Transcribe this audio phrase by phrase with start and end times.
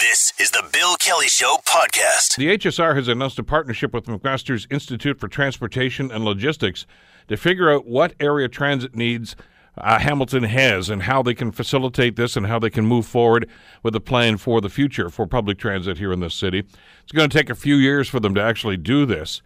[0.00, 2.36] This is the Bill Kelly Show podcast.
[2.36, 6.86] The HSR has announced a partnership with McMaster's Institute for Transportation and Logistics
[7.26, 9.34] to figure out what area transit needs
[9.76, 13.50] uh, Hamilton has and how they can facilitate this and how they can move forward
[13.82, 16.60] with a plan for the future for public transit here in this city.
[16.60, 19.42] It's going to take a few years for them to actually do this.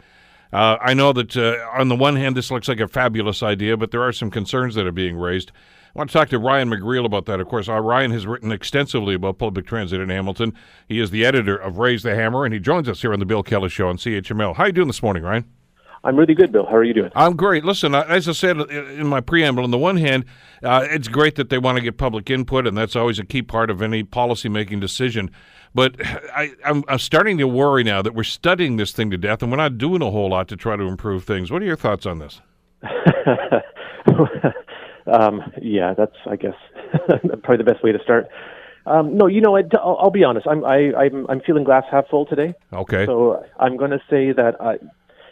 [0.52, 3.78] Uh, I know that uh, on the one hand, this looks like a fabulous idea,
[3.78, 5.50] but there are some concerns that are being raised.
[5.94, 7.38] I want to talk to Ryan McGreal about that.
[7.38, 10.54] Of course, uh, Ryan has written extensively about public transit in Hamilton.
[10.88, 13.26] He is the editor of Raise the Hammer, and he joins us here on the
[13.26, 14.56] Bill Kelly Show on CHML.
[14.56, 15.44] How are you doing this morning, Ryan?
[16.02, 16.64] I'm really good, Bill.
[16.64, 17.10] How are you doing?
[17.14, 17.62] I'm great.
[17.64, 20.24] Listen, as I said in my preamble, on the one hand,
[20.62, 23.42] uh, it's great that they want to get public input, and that's always a key
[23.42, 25.30] part of any policymaking decision.
[25.74, 25.96] But
[26.34, 29.58] I, am starting to worry now that we're studying this thing to death, and we're
[29.58, 31.50] not doing a whole lot to try to improve things.
[31.50, 32.40] What are your thoughts on this?
[35.06, 36.54] Um, yeah, that's I guess
[37.42, 38.28] probably the best way to start.
[38.84, 40.46] Um, no, you know, I, will I'll be honest.
[40.46, 42.54] I'm I, I'm I'm feeling glass half full today.
[42.72, 43.06] Okay.
[43.06, 44.78] So I'm going to say that I,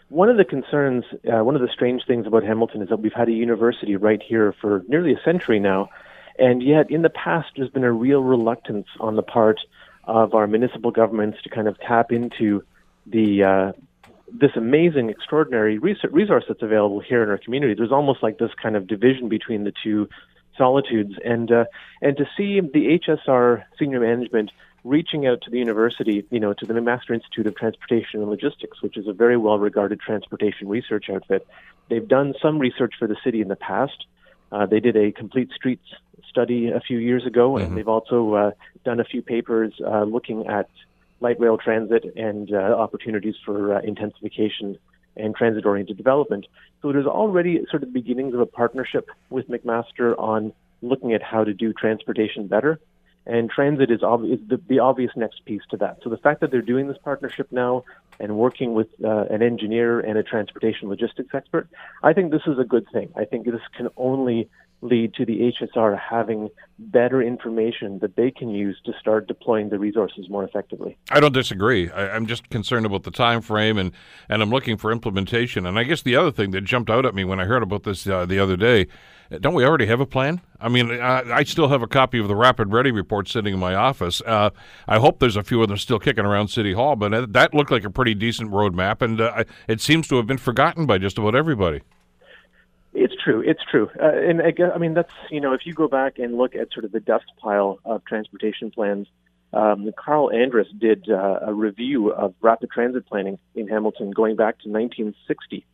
[0.09, 3.13] one of the concerns, uh, one of the strange things about Hamilton is that we've
[3.13, 5.89] had a university right here for nearly a century now,
[6.39, 9.61] and yet in the past there's been a real reluctance on the part
[10.05, 12.65] of our municipal governments to kind of tap into
[13.07, 13.73] the uh,
[14.33, 17.75] this amazing, extraordinary resource that's available here in our community.
[17.75, 20.09] There's almost like this kind of division between the two
[20.57, 21.65] solitudes, and uh,
[22.03, 24.51] and to see the HSR senior management
[24.85, 28.81] reaching out to the university, you know, to the McMaster Institute of Transportation and Logistics,
[28.83, 31.47] which is a very well-regarded transportation research outfit.
[31.89, 34.07] They've done some research for the city in the past.
[34.51, 35.85] Uh, they did a complete streets
[36.29, 37.77] study a few years ago, and mm-hmm.
[37.77, 38.51] they've also uh,
[38.85, 40.69] done a few papers uh, looking at
[41.21, 44.79] light rail transit and uh, opportunities for uh, intensification
[45.17, 46.47] and transit oriented development.
[46.83, 51.23] So there's already sort of the beginnings of a partnership with McMaster on looking at
[51.23, 52.81] how to do transportation better.
[53.27, 55.99] And transit is, ob- is the, the, obvious next piece to that.
[56.03, 57.85] So the fact that they're doing this partnership now
[58.19, 61.69] and working with uh, an engineer and a transportation logistics expert,
[62.03, 63.13] I think this is a good thing.
[63.15, 64.49] I think this can only
[64.83, 66.49] lead to the HSR having
[66.79, 70.97] better information that they can use to start deploying the resources more effectively.
[71.11, 71.91] I don't disagree.
[71.91, 73.93] I, am just concerned about the time frame, and
[74.29, 75.67] and I'm looking for implementation.
[75.67, 77.83] And I guess the other thing that jumped out at me when I heard about
[77.83, 78.87] this uh, the other day,
[79.39, 80.41] don't we already have a plan?
[80.61, 83.61] I mean, I, I, still have a copy of the Rapid Ready report sitting in
[83.61, 84.21] my office.
[84.27, 84.51] Uh,
[84.89, 87.71] I hope there's a few of them still kicking around City Hall, but that looked
[87.71, 91.17] like a pretty decent roadmap, and uh, it seems to have been forgotten by just
[91.17, 91.83] about everybody.
[92.93, 93.41] It's true.
[93.41, 93.89] It's true.
[94.01, 96.57] Uh, and I, guess, I mean, that's, you know, if you go back and look
[96.57, 99.07] at sort of the dust pile of transportation plans,
[99.53, 104.59] um, Carl Andrus did uh, a review of rapid transit planning in Hamilton going back
[104.61, 105.67] to 1960.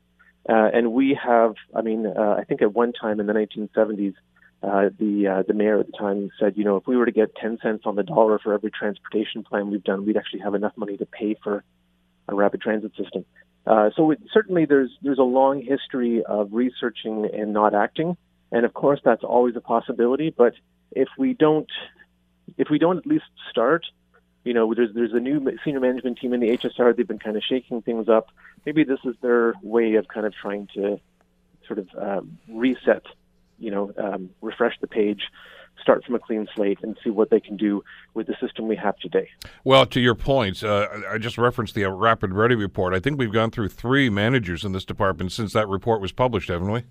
[0.49, 4.15] Uh, and we have, I mean, uh, I think at one time in the 1970s,
[4.63, 7.13] uh, the uh, the mayor at the time said, you know, if we were to
[7.13, 10.55] get 10 cents on the dollar for every transportation plan we've done, we'd actually have
[10.55, 11.63] enough money to pay for
[12.29, 13.25] a rapid transit system.
[13.67, 18.17] Uh, so it, certainly there's there's a long history of researching and not acting,
[18.53, 20.33] and of course that's always a possibility.
[20.37, 20.55] But
[20.93, 21.71] if we don't
[22.57, 23.85] if we don't at least start,
[24.45, 26.97] you know, there's there's a new senior management team in the HSR.
[26.97, 28.29] They've been kind of shaking things up.
[28.65, 31.01] Maybe this is their way of kind of trying to
[31.67, 33.03] sort of um, reset,
[33.59, 35.23] you know, um, refresh the page
[35.81, 37.83] start from a clean slate and see what they can do
[38.15, 39.29] with the system we have today.
[39.65, 42.95] Well, to your points, uh, I just referenced the Rapid Ready report.
[42.95, 46.49] I think we've gone through three managers in this department since that report was published,
[46.49, 46.83] haven't we?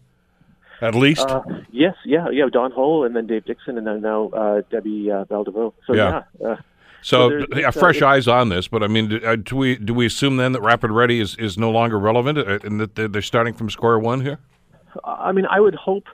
[0.81, 1.27] At least.
[1.27, 1.41] Uh,
[1.71, 2.47] yes, yeah, yeah.
[2.51, 6.23] Don Hull and then Dave Dixon and then now uh, Debbie uh, So yeah.
[6.39, 6.55] yeah uh,
[7.01, 9.93] so, so yeah, fresh eyes on this, but I mean, do, uh, do, we do
[9.93, 13.53] we assume then that Rapid Ready is, is no longer relevant and that they're starting
[13.53, 14.39] from square one here?
[15.03, 16.05] I mean, I would hope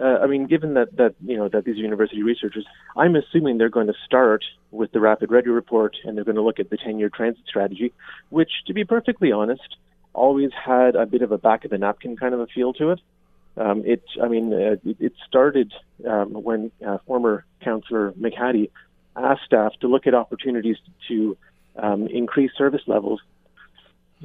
[0.00, 2.66] uh, I mean, given that that you know that these are university researchers,
[2.96, 6.42] I'm assuming they're going to start with the Rapid Ready report and they're going to
[6.42, 7.92] look at the 10-year transit strategy,
[8.28, 9.76] which, to be perfectly honest,
[10.12, 12.90] always had a bit of a back of the napkin kind of a feel to
[12.90, 13.00] it.
[13.56, 15.72] Um, it, I mean, uh, it, started
[16.08, 18.70] um, when uh, former councillor McHattie
[19.16, 21.36] asked staff to look at opportunities to
[21.76, 23.20] um, increase service levels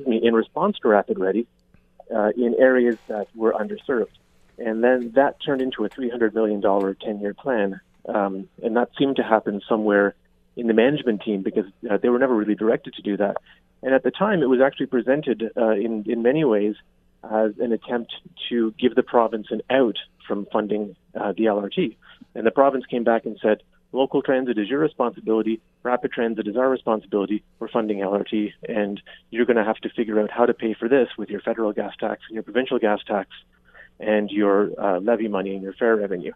[0.03, 1.45] in response to Rapid Ready
[2.15, 4.07] uh, in areas that were underserved.
[4.59, 7.79] And then that turned into a $300 million 10 year plan.
[8.07, 10.15] Um, and that seemed to happen somewhere
[10.56, 13.38] in the management team because uh, they were never really directed to do that.
[13.81, 16.75] And at the time, it was actually presented uh, in, in many ways
[17.23, 18.13] as an attempt
[18.50, 19.97] to give the province an out
[20.27, 21.95] from funding uh, the LRT.
[22.35, 26.56] And the province came back and said, local transit is your responsibility, rapid transit is
[26.56, 29.01] our responsibility, we're funding LRT, and
[29.31, 31.73] you're going to have to figure out how to pay for this with your federal
[31.73, 33.29] gas tax and your provincial gas tax
[33.99, 36.31] and your uh, levy money and your fare revenue.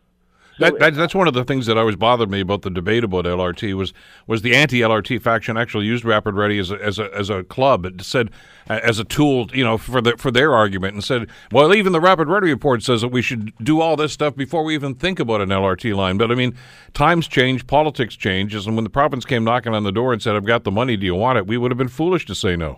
[0.59, 3.25] that, that, that's one of the things that always bothered me about the debate about
[3.25, 3.93] LRT was
[4.27, 7.85] was the anti-LRT faction actually used Rapid Ready as a, as a, as a club.
[7.85, 8.29] It said
[8.69, 11.91] uh, as a tool, you know, for the, for their argument, and said, well, even
[11.91, 14.93] the Rapid Ready report says that we should do all this stuff before we even
[14.93, 16.17] think about an LRT line.
[16.17, 16.55] But I mean,
[16.93, 20.35] times change, politics changes, and when the province came knocking on the door and said,
[20.35, 22.55] "I've got the money, do you want it?" we would have been foolish to say
[22.55, 22.77] no.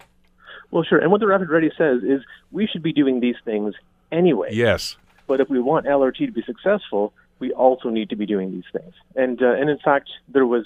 [0.71, 0.99] Well, sure.
[0.99, 2.21] And what the Rapid Ready says is
[2.51, 3.75] we should be doing these things
[4.12, 4.50] anyway.
[4.52, 4.98] Yes.
[5.28, 8.63] But if we want LRT to be successful, we also need to be doing these
[8.72, 8.94] things.
[9.16, 10.66] And uh, and in fact, there was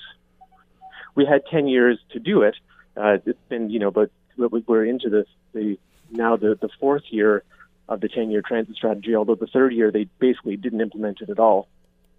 [1.16, 2.56] we had 10 years to do it.
[2.96, 5.78] Uh, it's been you know, but we're into the the
[6.12, 7.44] now the the fourth year
[7.88, 9.16] of the 10 year transit strategy.
[9.16, 11.68] Although the third year they basically didn't implement it at all.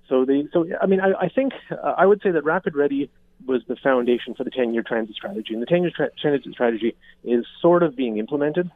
[0.08, 3.10] So they so I mean I, I think uh, I would say that Rapid Ready
[3.46, 6.52] was the foundation for the 10 year transit strategy, and the 10 year tra- transit
[6.52, 8.70] strategy is sort of being implemented.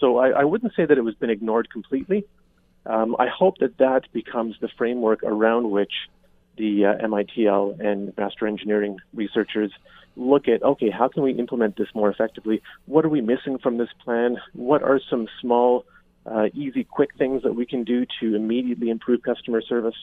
[0.00, 2.24] So I, I wouldn't say that it was been ignored completely.
[2.86, 5.92] Um, I hope that that becomes the framework around which
[6.56, 9.70] the uh, MITL and master engineering researchers
[10.16, 12.62] look at okay, how can we implement this more effectively?
[12.86, 14.38] What are we missing from this plan?
[14.54, 15.84] What are some small,
[16.26, 19.94] uh, easy, quick things that we can do to immediately improve customer service?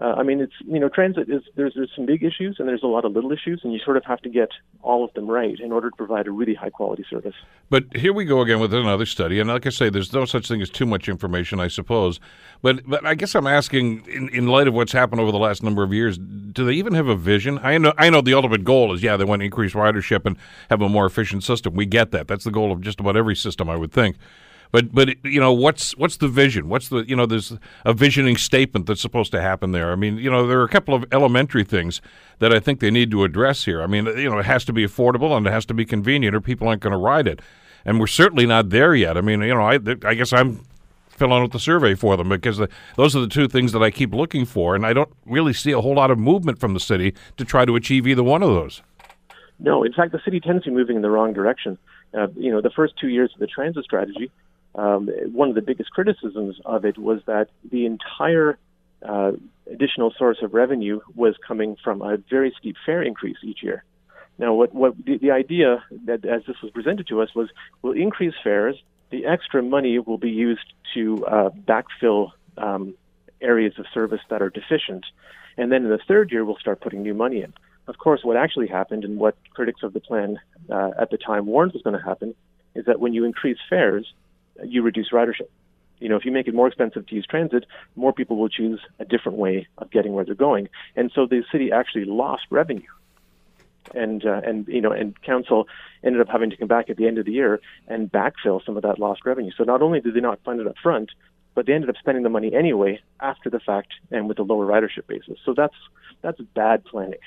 [0.00, 2.84] Uh, I mean, it's you know, transit is there's there's some big issues and there's
[2.84, 4.50] a lot of little issues, and you sort of have to get
[4.80, 7.34] all of them right in order to provide a really high quality service.
[7.68, 10.46] But here we go again with another study, and like I say, there's no such
[10.46, 12.20] thing as too much information, I suppose.
[12.62, 15.64] But but I guess I'm asking, in, in light of what's happened over the last
[15.64, 17.58] number of years, do they even have a vision?
[17.64, 20.36] I know I know the ultimate goal is yeah, they want to increase ridership and
[20.70, 21.74] have a more efficient system.
[21.74, 22.28] We get that.
[22.28, 24.16] That's the goal of just about every system, I would think.
[24.70, 26.68] But but you know what's what's the vision?
[26.68, 27.52] What's the you know there's
[27.84, 29.92] a visioning statement that's supposed to happen there.
[29.92, 32.00] I mean you know there are a couple of elementary things
[32.38, 33.82] that I think they need to address here.
[33.82, 36.34] I mean you know it has to be affordable and it has to be convenient,
[36.34, 37.40] or people aren't going to ride it.
[37.84, 39.16] And we're certainly not there yet.
[39.16, 40.60] I mean you know I I guess I'm
[41.08, 43.90] filling out the survey for them because the, those are the two things that I
[43.90, 46.80] keep looking for, and I don't really see a whole lot of movement from the
[46.80, 48.82] city to try to achieve either one of those.
[49.58, 51.76] No, in fact, the city tends to be moving in the wrong direction.
[52.14, 54.30] Uh, you know, the first two years of the transit strategy,
[54.78, 58.58] um, one of the biggest criticisms of it was that the entire
[59.02, 59.32] uh,
[59.70, 63.82] additional source of revenue was coming from a very steep fare increase each year.
[64.38, 67.48] Now, what, what the, the idea that as this was presented to us was
[67.82, 68.76] we'll increase fares.
[69.10, 72.94] The extra money will be used to uh, backfill um,
[73.40, 75.06] areas of service that are deficient,
[75.56, 77.52] and then in the third year we'll start putting new money in.
[77.88, 80.38] Of course, what actually happened and what critics of the plan
[80.70, 82.34] uh, at the time warned was going to happen
[82.76, 84.12] is that when you increase fares,
[84.64, 85.48] you reduce ridership.
[86.00, 87.66] You know, if you make it more expensive to use transit,
[87.96, 91.42] more people will choose a different way of getting where they're going, and so the
[91.50, 92.86] city actually lost revenue.
[93.94, 95.66] And uh, and you know, and council
[96.04, 98.76] ended up having to come back at the end of the year and backfill some
[98.76, 99.50] of that lost revenue.
[99.56, 101.10] So not only did they not fund it up front,
[101.54, 104.66] but they ended up spending the money anyway after the fact and with a lower
[104.66, 105.38] ridership basis.
[105.44, 105.74] So that's
[106.20, 107.18] that's bad planning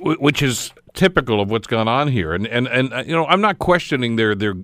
[0.00, 2.32] which is typical of what's gone on here.
[2.34, 4.54] And and and uh, you know, I'm not questioning their their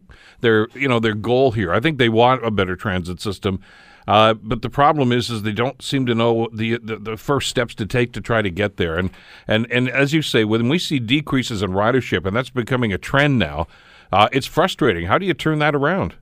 [0.40, 1.72] their you know their goal here.
[1.72, 3.60] I think they want a better transit system.
[4.08, 7.48] Uh, but the problem is, is they don't seem to know the, the, the first
[7.48, 8.96] steps to take to try to get there.
[8.96, 9.10] And
[9.48, 12.98] and and as you say, when we see decreases in ridership, and that's becoming a
[12.98, 13.66] trend now,
[14.12, 15.06] uh, it's frustrating.
[15.06, 16.14] How do you turn that around?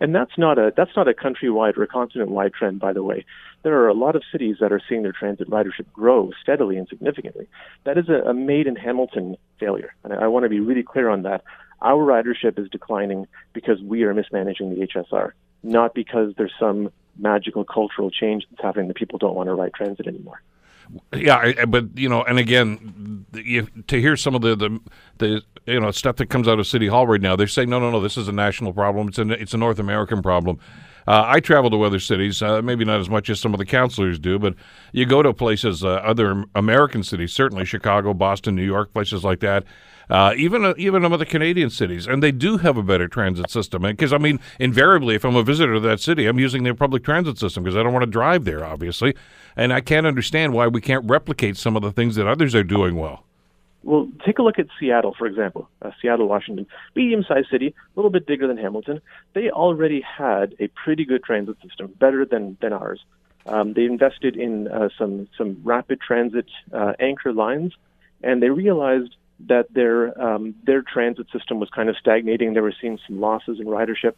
[0.00, 3.24] And that's not a that's not a countrywide or a continent-wide trend, by the way.
[3.64, 6.86] There are a lot of cities that are seeing their transit ridership grow steadily and
[6.86, 7.48] significantly.
[7.84, 10.84] That is a, a made in Hamilton failure, and I, I want to be really
[10.84, 11.42] clear on that.
[11.82, 17.64] Our ridership is declining because we are mismanaging the HSR, not because there's some magical
[17.64, 20.40] cultural change that's happening that people don't want to ride transit anymore.
[21.14, 24.80] Yeah, but you know, and again, you, to hear some of the, the
[25.18, 27.80] the you know stuff that comes out of City Hall right now, they're saying no,
[27.80, 29.08] no, no, this is a national problem.
[29.08, 30.58] It's a it's a North American problem.
[31.06, 33.66] Uh, I travel to other cities, uh, maybe not as much as some of the
[33.66, 34.54] councilors do, but
[34.92, 39.40] you go to places, uh, other American cities, certainly Chicago, Boston, New York, places like
[39.40, 39.64] that.
[40.10, 43.08] Uh, even uh, even some of the Canadian cities, and they do have a better
[43.08, 43.82] transit system.
[43.82, 47.02] Because I mean, invariably, if I'm a visitor to that city, I'm using their public
[47.04, 49.14] transit system because I don't want to drive there, obviously,
[49.56, 52.62] and I can't understand why we can't replicate some of the things that others are
[52.62, 53.24] doing well.
[53.84, 55.68] Well, take a look at Seattle, for example.
[55.82, 59.00] Uh, Seattle, Washington, medium-sized city, a little bit bigger than Hamilton.
[59.34, 63.04] They already had a pretty good transit system, better than than ours.
[63.46, 67.74] Um, they invested in uh, some some rapid transit uh, anchor lines,
[68.22, 72.54] and they realized that their um, their transit system was kind of stagnating.
[72.54, 74.14] They were seeing some losses in ridership,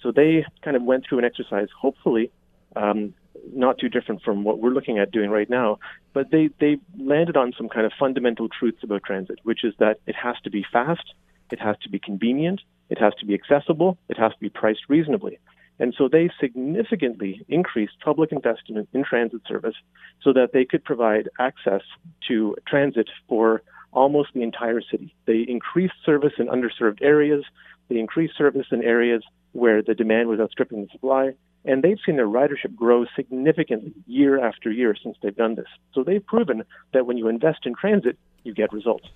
[0.00, 2.30] so they kind of went through an exercise, hopefully
[2.74, 3.14] um,
[3.52, 5.78] not too different from what we're looking at doing right now.
[6.12, 10.00] But they they landed on some kind of fundamental truths about transit, which is that
[10.06, 11.14] it has to be fast,
[11.50, 14.82] it has to be convenient, it has to be accessible, it has to be priced
[14.88, 15.38] reasonably.
[15.78, 19.76] And so they significantly increased public investment in transit service
[20.22, 21.80] so that they could provide access
[22.28, 25.14] to transit for almost the entire city.
[25.24, 27.44] They increased service in underserved areas.
[27.88, 31.32] They increased service in areas where the demand was outstripping the supply.
[31.64, 35.66] And they've seen their ridership grow significantly year after year since they've done this.
[35.94, 39.06] So they've proven that when you invest in transit, you get results.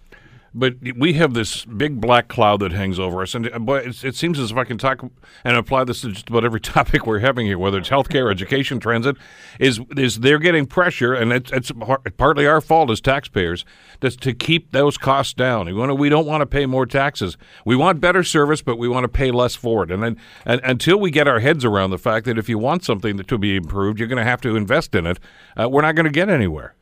[0.56, 4.14] But we have this big black cloud that hangs over us, and uh, boy, it
[4.14, 5.04] seems as if I can talk
[5.42, 8.78] and apply this to just about every topic we're having here, whether it's healthcare, education,
[8.78, 9.16] transit.
[9.58, 11.73] Is is they're getting pressure, and it's, it's
[12.16, 13.64] partly our fault as taxpayers
[14.00, 15.66] just to keep those costs down.
[15.99, 17.37] We don't want to pay more taxes.
[17.64, 19.90] We want better service, but we want to pay less for it.
[19.90, 22.84] And, then, and until we get our heads around the fact that if you want
[22.84, 25.18] something to be improved, you're going to have to invest in it.
[25.56, 26.75] Uh, we're not going to get anywhere.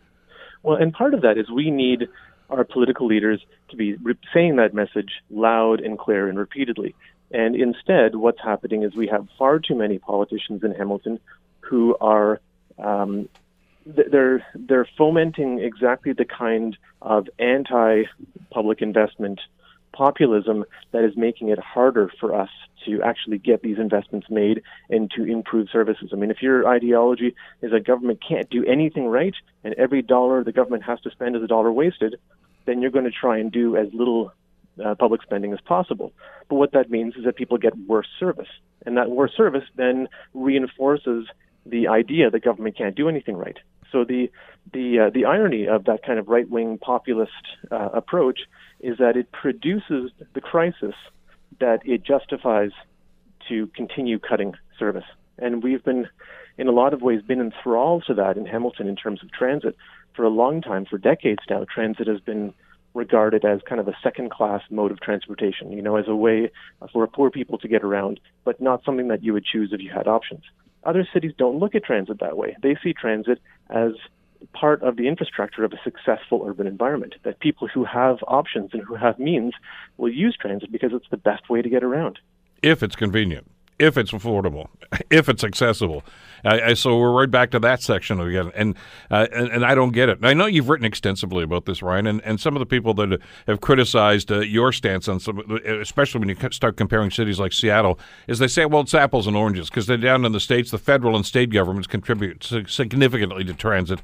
[0.62, 2.08] Well, and part of that is we need
[2.50, 3.40] our political leaders
[3.72, 6.94] to be re- saying that message loud and clear and repeatedly.
[7.32, 11.18] And instead, what's happening is we have far too many politicians in Hamilton
[11.60, 12.40] who are
[12.78, 13.28] um,
[13.84, 19.40] they're they're fomenting exactly the kind of anti-public investment
[19.92, 22.48] populism that is making it harder for us
[22.86, 26.10] to actually get these investments made and to improve services.
[26.12, 30.42] I mean, if your ideology is that government can't do anything right and every dollar
[30.42, 32.16] the government has to spend is a dollar wasted,
[32.66, 34.32] then you're going to try and do as little
[34.84, 36.12] uh, public spending as possible.
[36.48, 38.48] But what that means is that people get worse service.
[38.86, 41.26] And that worse service then reinforces
[41.66, 43.58] the idea that government can't do anything right.
[43.90, 44.30] So the
[44.72, 47.32] the uh, the irony of that kind of right wing populist
[47.70, 48.40] uh, approach
[48.80, 50.94] is that it produces the crisis
[51.60, 52.70] that it justifies
[53.48, 55.04] to continue cutting service.
[55.38, 56.08] And we've been,
[56.58, 59.76] in a lot of ways, been enthralled to that in Hamilton in terms of transit
[60.14, 61.64] for a long time, for decades now.
[61.64, 62.52] Transit has been
[62.94, 66.50] regarded as kind of a second class mode of transportation, you know, as a way
[66.92, 69.90] for poor people to get around, but not something that you would choose if you
[69.90, 70.42] had options.
[70.84, 72.56] Other cities don't look at transit that way.
[72.62, 73.40] They see transit
[73.70, 73.92] as
[74.52, 78.82] part of the infrastructure of a successful urban environment, that people who have options and
[78.82, 79.54] who have means
[79.96, 82.18] will use transit because it's the best way to get around.
[82.62, 84.68] If it's convenient if it's affordable,
[85.10, 86.04] if it's accessible.
[86.44, 88.74] I, so we're right back to that section again, and,
[89.12, 90.18] uh, and, and I don't get it.
[90.22, 93.20] I know you've written extensively about this, Ryan, and, and some of the people that
[93.46, 97.96] have criticized uh, your stance on some, especially when you start comparing cities like Seattle,
[98.26, 100.72] is they say, well, it's apples and oranges because they're down in the states.
[100.72, 104.00] The federal and state governments contribute significantly to transit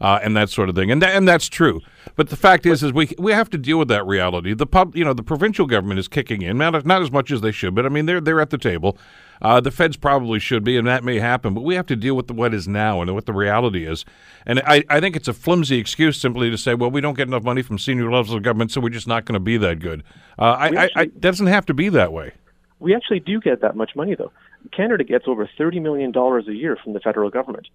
[0.00, 0.90] uh, and that sort of thing.
[0.90, 1.80] And that, and that's true.
[2.16, 4.54] But the fact is, is we we have to deal with that reality.
[4.54, 7.40] The pub, you know, the provincial government is kicking in, not not as much as
[7.40, 8.98] they should, but I mean they're they're at the table.
[9.42, 11.52] Uh, the feds probably should be, and that may happen.
[11.52, 14.04] But we have to deal with the, what is now and what the reality is.
[14.46, 17.26] And I, I think it's a flimsy excuse simply to say, well, we don't get
[17.26, 19.80] enough money from senior levels of government, so we're just not going to be that
[19.80, 20.04] good.
[20.38, 22.32] Uh, I, actually, I, I, doesn't have to be that way.
[22.78, 24.30] We actually do get that much money, though.
[24.70, 27.66] Canada gets over $30 million a year from the federal government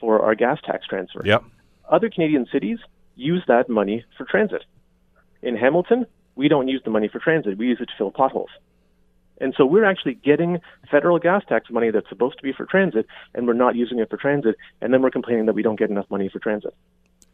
[0.00, 1.20] for our gas tax transfer.
[1.22, 1.44] Yep.
[1.90, 2.78] Other Canadian cities
[3.16, 4.64] use that money for transit.
[5.42, 6.06] In Hamilton,
[6.36, 7.58] we don't use the money for transit.
[7.58, 8.50] We use it to fill potholes.
[9.40, 10.58] And so we're actually getting
[10.90, 14.10] federal gas tax money that's supposed to be for transit, and we're not using it
[14.10, 16.74] for transit, and then we're complaining that we don't get enough money for transit.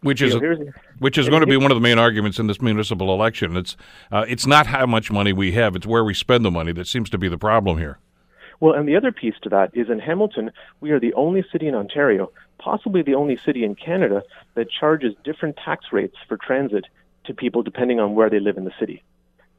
[0.02, 2.46] Which is, you know, which is going to be one of the main arguments in
[2.46, 3.56] this municipal election.
[3.56, 3.76] It's,
[4.12, 6.86] uh, it's not how much money we have; it's where we spend the money that
[6.86, 7.98] seems to be the problem here.
[8.60, 11.68] Well, and the other piece to that is in Hamilton, we are the only city
[11.68, 14.22] in Ontario possibly the only city in Canada
[14.54, 16.84] that charges different tax rates for transit
[17.24, 19.02] to people depending on where they live in the city.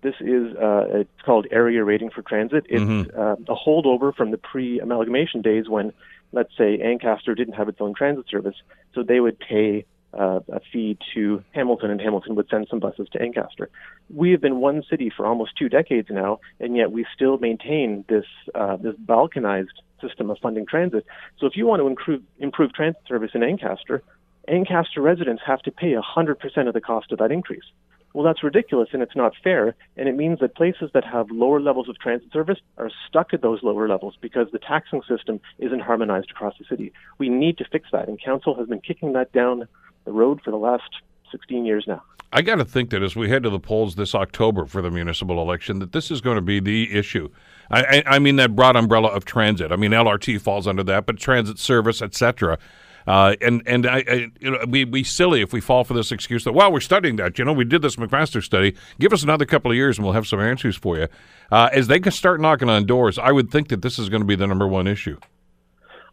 [0.02, 2.66] This is uh, it's called area rating for transit.
[2.70, 3.20] It's mm-hmm.
[3.20, 5.92] uh, a holdover from the pre-amalgamation days when,
[6.32, 8.56] let's say, Ancaster didn't have its own transit service,
[8.94, 13.08] so they would pay uh, a fee to Hamilton, and Hamilton would send some buses
[13.12, 13.70] to Ancaster.
[14.14, 18.06] We have been one city for almost two decades now, and yet we still maintain
[18.08, 19.68] this uh, this balkanized
[20.02, 21.06] system of funding transit.
[21.40, 24.04] So if you want to improve improve transit service in Ancaster,
[24.48, 27.66] Ancaster residents have to pay 100% of the cost of that increase.
[28.14, 29.76] Well, that's ridiculous and it's not fair.
[29.98, 33.42] And it means that places that have lower levels of transit service are stuck at
[33.42, 36.94] those lower levels because the taxing system isn't harmonized across the city.
[37.20, 38.08] We need to fix that.
[38.08, 39.68] And Council has been kicking that down
[40.08, 40.90] the road for the last
[41.32, 42.02] 16 years now.
[42.32, 44.90] I got to think that as we head to the polls this October for the
[44.90, 47.30] municipal election, that this is going to be the issue.
[47.70, 49.72] I, I, I mean that broad umbrella of transit.
[49.72, 52.58] I mean LRT falls under that, but transit service, etc.
[53.06, 56.12] Uh, and and I, I, you know, we we silly if we fall for this
[56.12, 59.24] excuse that well we're studying that you know we did this McMaster study give us
[59.24, 61.08] another couple of years and we'll have some answers for you
[61.50, 64.22] uh, as they can start knocking on doors I would think that this is going
[64.24, 65.18] to be the number one issue.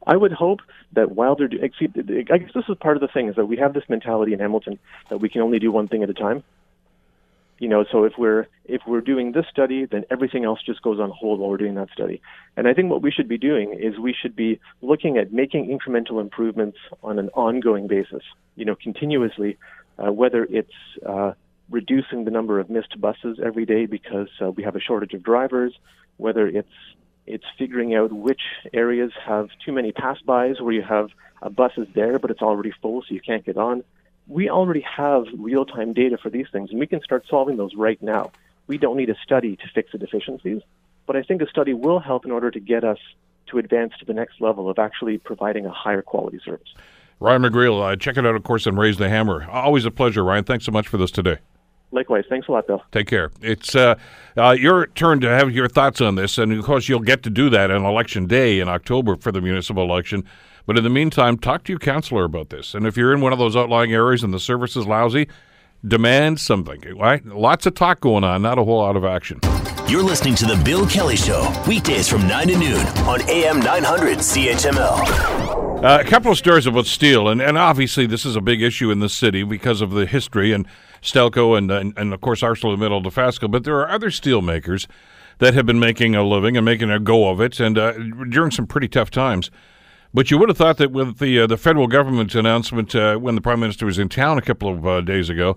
[0.06, 0.60] I would hope
[0.92, 1.70] that while they're doing,
[2.30, 4.40] I guess this is part of the thing is that we have this mentality in
[4.40, 4.78] Hamilton
[5.10, 6.42] that we can only do one thing at a time.
[7.58, 10.98] You know, so if we're if we're doing this study, then everything else just goes
[10.98, 12.20] on hold while we're doing that study.
[12.56, 15.66] And I think what we should be doing is we should be looking at making
[15.66, 18.22] incremental improvements on an ongoing basis.
[18.56, 19.56] You know, continuously,
[19.98, 20.72] uh, whether it's
[21.06, 21.32] uh,
[21.70, 25.22] reducing the number of missed buses every day because uh, we have a shortage of
[25.22, 25.74] drivers,
[26.16, 26.68] whether it's
[27.26, 31.10] it's figuring out which areas have too many pass-bys where you have
[31.42, 33.82] a bus is there but it's already full so you can't get on.
[34.26, 38.00] We already have real-time data for these things and we can start solving those right
[38.02, 38.32] now.
[38.66, 40.62] We don't need a study to fix the deficiencies,
[41.06, 42.98] but I think a study will help in order to get us
[43.48, 46.74] to advance to the next level of actually providing a higher quality service.
[47.20, 49.48] Ryan McGreal, uh, check it out, of course, and Raise the Hammer.
[49.50, 50.44] Always a pleasure, Ryan.
[50.44, 51.38] Thanks so much for this today.
[51.90, 52.24] Likewise.
[52.28, 52.82] Thanks a lot, Bill.
[52.92, 53.30] Take care.
[53.40, 53.94] It's uh,
[54.36, 57.30] uh, your turn to have your thoughts on this, and of course, you'll get to
[57.30, 60.24] do that on election day in October for the municipal election.
[60.66, 62.74] But in the meantime, talk to your councillor about this.
[62.74, 65.28] And if you're in one of those outlying areas and the service is lousy,
[65.86, 66.80] demand something.
[66.98, 67.24] Right?
[67.24, 69.40] Lots of talk going on, not a whole lot of action.
[69.86, 74.18] You're listening to The Bill Kelly Show, weekdays from 9 to noon on AM 900
[74.18, 75.84] CHML.
[75.84, 78.90] Uh, a couple of stories about steel, and, and obviously this is a big issue
[78.90, 80.66] in the city because of the history and
[81.04, 83.50] Stelco and, and, and of course ArcelorMittal Dofasco.
[83.50, 84.88] But there are other steel makers
[85.38, 87.92] that have been making a living and making a go of it, and uh,
[88.28, 89.50] during some pretty tough times.
[90.12, 93.34] But you would have thought that with the uh, the federal government announcement uh, when
[93.34, 95.56] the prime minister was in town a couple of uh, days ago,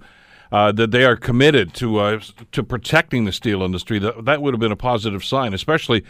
[0.52, 2.20] uh, that they are committed to uh,
[2.52, 4.00] to protecting the steel industry.
[4.00, 6.04] That that would have been a positive sign, especially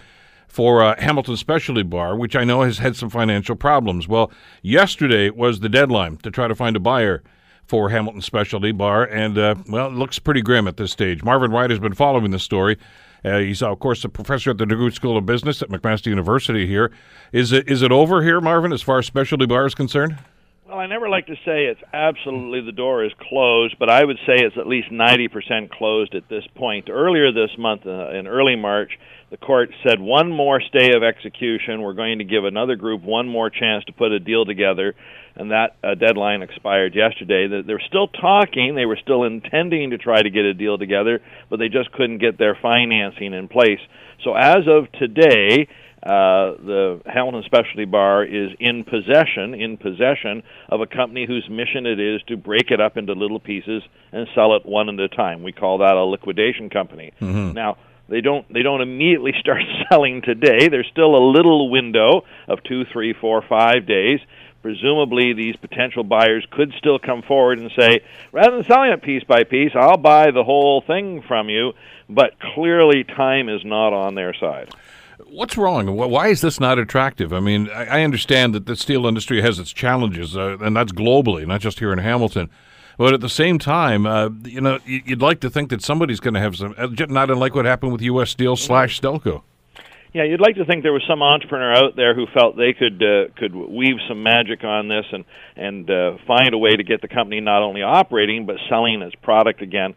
[0.47, 4.07] for Hamilton Specialty Bar, which I know has had some financial problems.
[4.07, 7.21] Well, yesterday was the deadline to try to find a buyer
[7.67, 11.23] for Hamilton Specialty Bar, and uh, well, it looks pretty grim at this stage.
[11.23, 12.77] Marvin Ryder has been following the story.
[13.25, 16.65] Uh, he's of course a professor at the DeGroote School of Business at McMaster University.
[16.65, 16.91] Here
[17.31, 20.17] is it is it over here, Marvin, as far as Specialty Bar is concerned?
[20.67, 24.17] Well, I never like to say it's absolutely the door is closed, but I would
[24.25, 26.89] say it's at least 90% closed at this point.
[26.89, 28.91] Earlier this month, uh, in early March,
[29.29, 31.81] the court said one more stay of execution.
[31.81, 34.93] We're going to give another group one more chance to put a deal together,
[35.37, 37.47] and that uh, deadline expired yesterday.
[37.47, 41.21] They were still talking, they were still intending to try to get a deal together,
[41.49, 43.79] but they just couldn't get their financing in place.
[44.23, 45.67] So as of today,
[46.03, 51.85] uh, the Hamilton Specialty Bar is in possession in possession of a company whose mission
[51.85, 55.09] it is to break it up into little pieces and sell it one at a
[55.09, 55.43] time.
[55.43, 57.13] We call that a liquidation company.
[57.19, 57.53] Mm-hmm.
[57.53, 57.77] Now
[58.09, 60.69] they don't they don't immediately start selling today.
[60.69, 64.19] There's still a little window of two, three, four, five days.
[64.61, 69.23] Presumably, these potential buyers could still come forward and say, rather than selling it piece
[69.23, 71.73] by piece, I'll buy the whole thing from you.
[72.09, 74.73] But clearly, time is not on their side.
[75.29, 75.95] What's wrong?
[75.95, 77.33] Why is this not attractive?
[77.33, 81.45] I mean, I understand that the steel industry has its challenges, uh, and that's globally,
[81.45, 82.49] not just here in Hamilton.
[82.97, 86.33] But at the same time, uh, you know, you'd like to think that somebody's going
[86.33, 88.31] to have some, uh, not unlike what happened with U.S.
[88.31, 89.43] Steel slash Stelco.
[90.17, 92.97] Yeah, you'd like to think there was some entrepreneur out there who felt they could
[93.03, 95.23] uh, could weave some magic on this and
[95.55, 99.13] and uh, find a way to get the company not only operating but selling its
[99.21, 99.93] product again.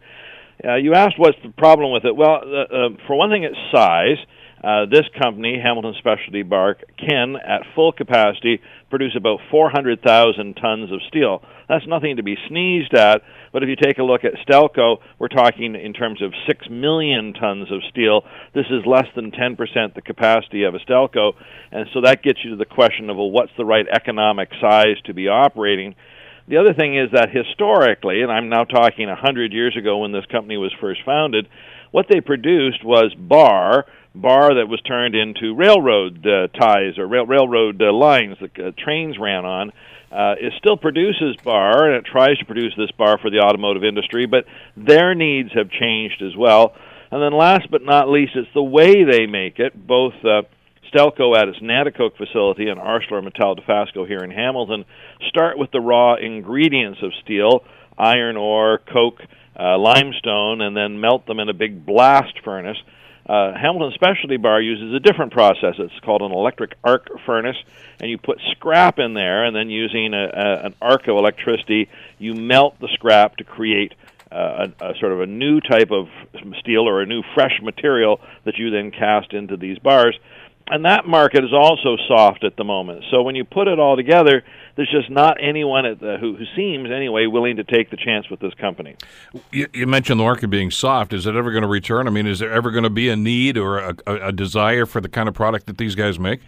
[0.63, 2.15] Uh, you asked what's the problem with it.
[2.15, 4.21] Well, uh, uh, for one thing, its size.
[4.21, 4.25] Uh,
[4.63, 10.99] Uh, this company, Hamilton Specialty Bar, can, at full capacity, produce about 400,000 tons of
[11.07, 11.41] steel.
[11.67, 15.29] That's nothing to be sneezed at, but if you take a look at Stelco, we're
[15.29, 18.21] talking in terms of 6 million tons of steel.
[18.53, 19.57] This is less than 10%
[19.95, 21.33] the capacity of a Stelco,
[21.71, 25.01] and so that gets you to the question of, well, what's the right economic size
[25.05, 25.95] to be operating?
[26.47, 30.25] The other thing is that historically, and I'm now talking 100 years ago when this
[30.25, 31.47] company was first founded,
[31.91, 37.27] what they produced was bar, bar that was turned into railroad uh, ties or rail-
[37.27, 39.71] railroad uh, lines that uh, trains ran on.
[40.11, 43.83] Uh, it still produces bar and it tries to produce this bar for the automotive
[43.83, 44.45] industry, but
[44.75, 46.75] their needs have changed as well.
[47.11, 49.75] And then last but not least, it's the way they make it.
[49.87, 50.43] Both uh,
[50.93, 54.83] Stelco at its Nanticoke facility and ArcelorMittal Dofasco here in Hamilton
[55.29, 57.63] start with the raw ingredients of steel,
[57.97, 59.21] iron ore, coke,
[59.57, 62.77] uh, limestone, and then melt them in a big blast furnace
[63.25, 65.75] uh, Hamilton Specialty Bar uses a different process.
[65.77, 67.57] It's called an electric arc furnace,
[67.99, 71.89] and you put scrap in there, and then using a, a, an arc of electricity,
[72.17, 73.93] you melt the scrap to create
[74.31, 76.07] uh, a, a sort of a new type of
[76.59, 80.17] steel or a new fresh material that you then cast into these bars.
[80.67, 83.03] And that market is also soft at the moment.
[83.11, 84.43] So when you put it all together,
[84.75, 88.39] there's just not anyone the, who, who, seems anyway willing to take the chance with
[88.39, 88.95] this company.
[89.51, 91.13] You, you, mentioned the market being soft.
[91.13, 92.07] Is it ever going to return?
[92.07, 94.85] I mean, is there ever going to be a need or a, a, a desire
[94.85, 96.41] for the kind of product that these guys make?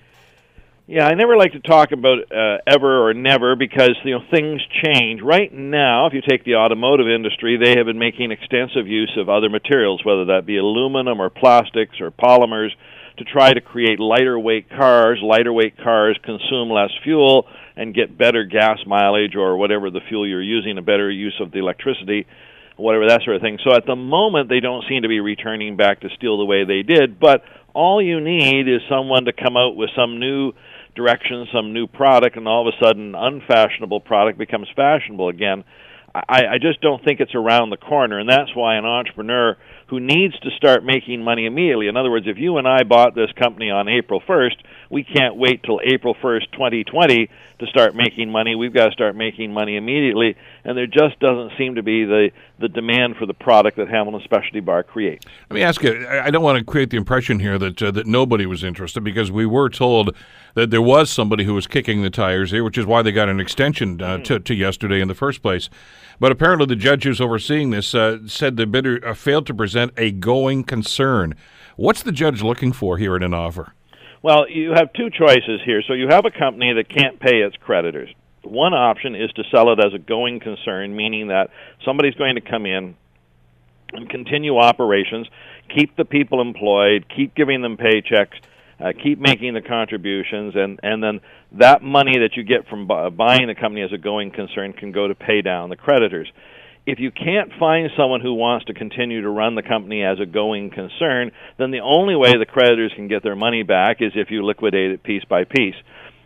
[0.86, 4.62] Yeah, I never like to talk about uh, ever or never because you know things
[4.84, 5.22] change.
[5.22, 9.30] Right now, if you take the automotive industry, they have been making extensive use of
[9.30, 12.72] other materials, whether that be aluminum or plastics or polymers,
[13.18, 15.20] to try to create lighter weight cars.
[15.22, 20.28] Lighter weight cars consume less fuel and get better gas mileage or whatever the fuel
[20.28, 22.26] you're using, a better use of the electricity,
[22.78, 23.58] whatever that sort of thing.
[23.64, 26.66] So at the moment, they don't seem to be returning back to steel the way
[26.66, 30.54] they did, but all you need is someone to come out with some new
[30.96, 35.64] direction, some new product, and all of a sudden, unfashionable product becomes fashionable again.
[36.14, 39.58] I, I just don't think it's around the corner, and that's why an entrepreneur
[39.94, 41.88] who needs to start making money immediately.
[41.88, 44.56] In other words, if you and I bought this company on April 1st,
[44.90, 47.30] we can't wait till April 1st, 2020
[47.60, 48.56] to start making money.
[48.56, 52.32] We've got to start making money immediately, and there just doesn't seem to be the,
[52.58, 55.28] the demand for the product that Hamilton Specialty Bar creates.
[55.52, 58.08] Let me ask you I don't want to create the impression here that, uh, that
[58.08, 60.16] nobody was interested because we were told
[60.56, 63.30] that there was somebody who was kicking the tires here, which is why they got
[63.30, 64.24] an extension uh, mm.
[64.24, 65.70] to, to yesterday in the first place.
[66.20, 69.83] But apparently, the judge who's overseeing this uh, said the bidder uh, failed to present
[69.98, 71.36] a going concern.
[71.76, 73.74] What's the judge looking for here in an offer?
[74.22, 75.82] Well, you have two choices here.
[75.86, 78.10] So you have a company that can't pay its creditors.
[78.44, 81.50] One option is to sell it as a going concern, meaning that
[81.86, 82.96] somebody's going to come in
[83.94, 85.28] and continue operations,
[85.76, 88.36] keep the people employed, keep giving them paychecks,
[88.80, 91.22] uh, keep making the contributions, and and then
[91.54, 94.92] that money that you get from bu- buying the company as a going concern can
[94.92, 96.32] go to pay down the creditors
[96.86, 100.26] if you can't find someone who wants to continue to run the company as a
[100.26, 104.30] going concern, then the only way the creditors can get their money back is if
[104.32, 105.76] you liquidate it piece by piece.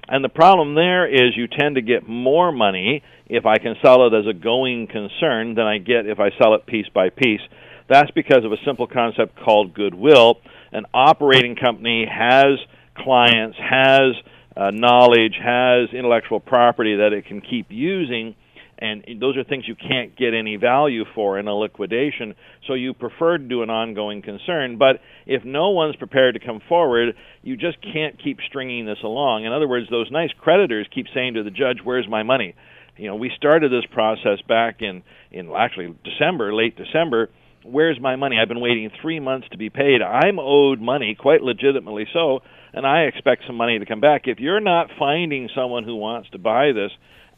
[0.08, 4.08] And the problem there is you tend to get more money if I can sell
[4.08, 7.42] it as a going concern than I get if I sell it piece by piece.
[7.90, 10.40] That's because of a simple concept called goodwill.
[10.72, 12.58] An operating company has
[12.98, 14.16] clients, has
[14.56, 18.36] uh, knowledge, has intellectual property that it can keep using
[18.80, 22.36] and those are things you can't get any value for in a liquidation
[22.68, 24.78] so you prefer to do an ongoing concern.
[24.78, 29.46] But if no one's prepared to come forward you just can't keep stringing this along.
[29.46, 32.56] In other words those nice creditors keep saying to the judge where's my money?
[32.98, 37.30] You know we started this process back in in actually December late December.
[37.64, 38.38] Where's my money?
[38.40, 40.02] I've been waiting 3 months to be paid.
[40.02, 42.42] I'm owed money quite legitimately so
[42.74, 44.24] and i expect some money to come back.
[44.26, 46.92] If you're not finding someone who wants to buy this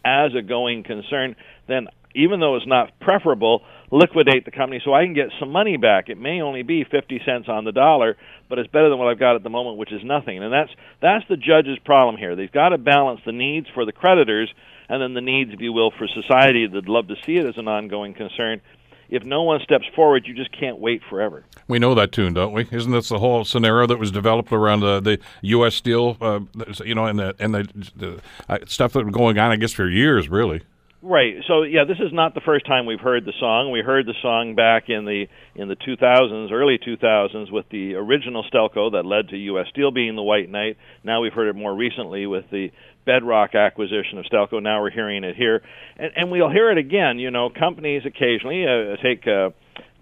[0.03, 1.35] as a going concern,
[1.67, 5.77] then even though it's not preferable, liquidate the company so I can get some money
[5.77, 6.09] back.
[6.09, 8.17] It may only be 50 cents on the dollar,
[8.49, 10.41] but it's better than what I've got at the moment, which is nothing.
[10.41, 12.35] And that's that's the judge's problem here.
[12.35, 14.51] They've got to balance the needs for the creditors
[14.89, 17.57] and then the needs, if you will, for society that'd love to see it as
[17.57, 18.61] an ongoing concern
[19.09, 21.43] if no one steps forward, you just can't wait forever.
[21.67, 22.67] We know that tune, don't we?
[22.71, 25.75] Isn't this the whole scenario that was developed around the, the U.S.
[25.75, 26.39] Steel, uh,
[26.83, 29.73] you know, and the and the, the uh, stuff that was going on, I guess,
[29.73, 30.61] for years, really.
[31.01, 31.35] Right.
[31.47, 33.71] So yeah, this is not the first time we've heard the song.
[33.71, 38.43] We heard the song back in the in the 2000s, early 2000s, with the original
[38.43, 39.67] Stelco that led to U.S.
[39.69, 40.77] Steel being the White Knight.
[41.03, 42.71] Now we've heard it more recently with the
[43.09, 44.61] Bedrock acquisition of Stelco.
[44.61, 45.57] Now we're hearing it here,
[45.97, 47.17] and, and we'll hear it again.
[47.17, 49.49] You know, companies occasionally uh, take uh,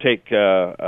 [0.07, 0.37] take uh,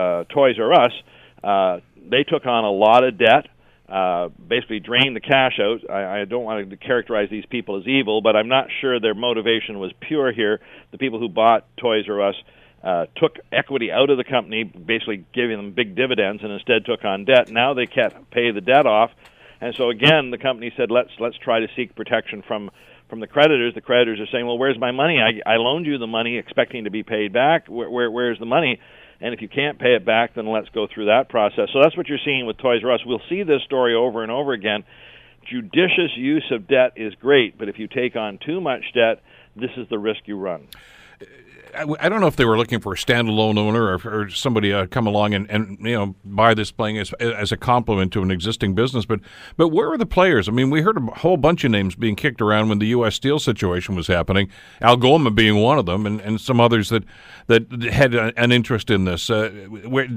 [0.02, 0.96] uh, Toys R Us.
[1.42, 1.80] Uh,
[2.14, 3.46] they took on a lot of debt
[3.90, 5.90] uh, basically drained the cash out.
[5.90, 9.16] I, I don't want to characterize these people as evil, but I'm not sure their
[9.16, 10.60] motivation was pure here.
[10.92, 12.36] The people who bought Toys R Us
[12.84, 17.04] uh, took equity out of the company, basically giving them big dividends, and instead took
[17.04, 17.50] on debt.
[17.50, 19.12] Now they can't pay the debt off,
[19.62, 22.72] and so again, the company said, "Let's let's try to seek protection from."
[23.10, 25.18] From the creditors, the creditors are saying, "Well, where's my money?
[25.20, 27.66] I, I loaned you the money, expecting to be paid back.
[27.68, 28.80] Where, where, where's the money?"
[29.22, 31.70] And if you can't pay it back, then let's go through that process.
[31.74, 33.02] So that's what you're seeing with Toys R Us.
[33.06, 34.84] We'll see this story over and over again.
[35.50, 39.24] Judicious use of debt is great, but if you take on too much debt,
[39.56, 40.68] this is the risk you run.
[41.76, 44.86] I, don't know if they were looking for a standalone owner or, or somebody uh,
[44.88, 48.32] come along and, and you know buy this playing as as a complement to an
[48.32, 49.06] existing business.
[49.06, 49.22] But
[49.58, 50.48] but where are the players?
[50.48, 53.16] I mean, we heard a whole bunch of names being kicked around when the U.S.
[53.16, 54.50] Steel situation was happening.
[54.82, 57.04] Al Algoma being one of them, and, and some others that
[57.48, 59.30] that had a, an interest in this.
[59.30, 59.50] Uh,
[59.86, 60.08] where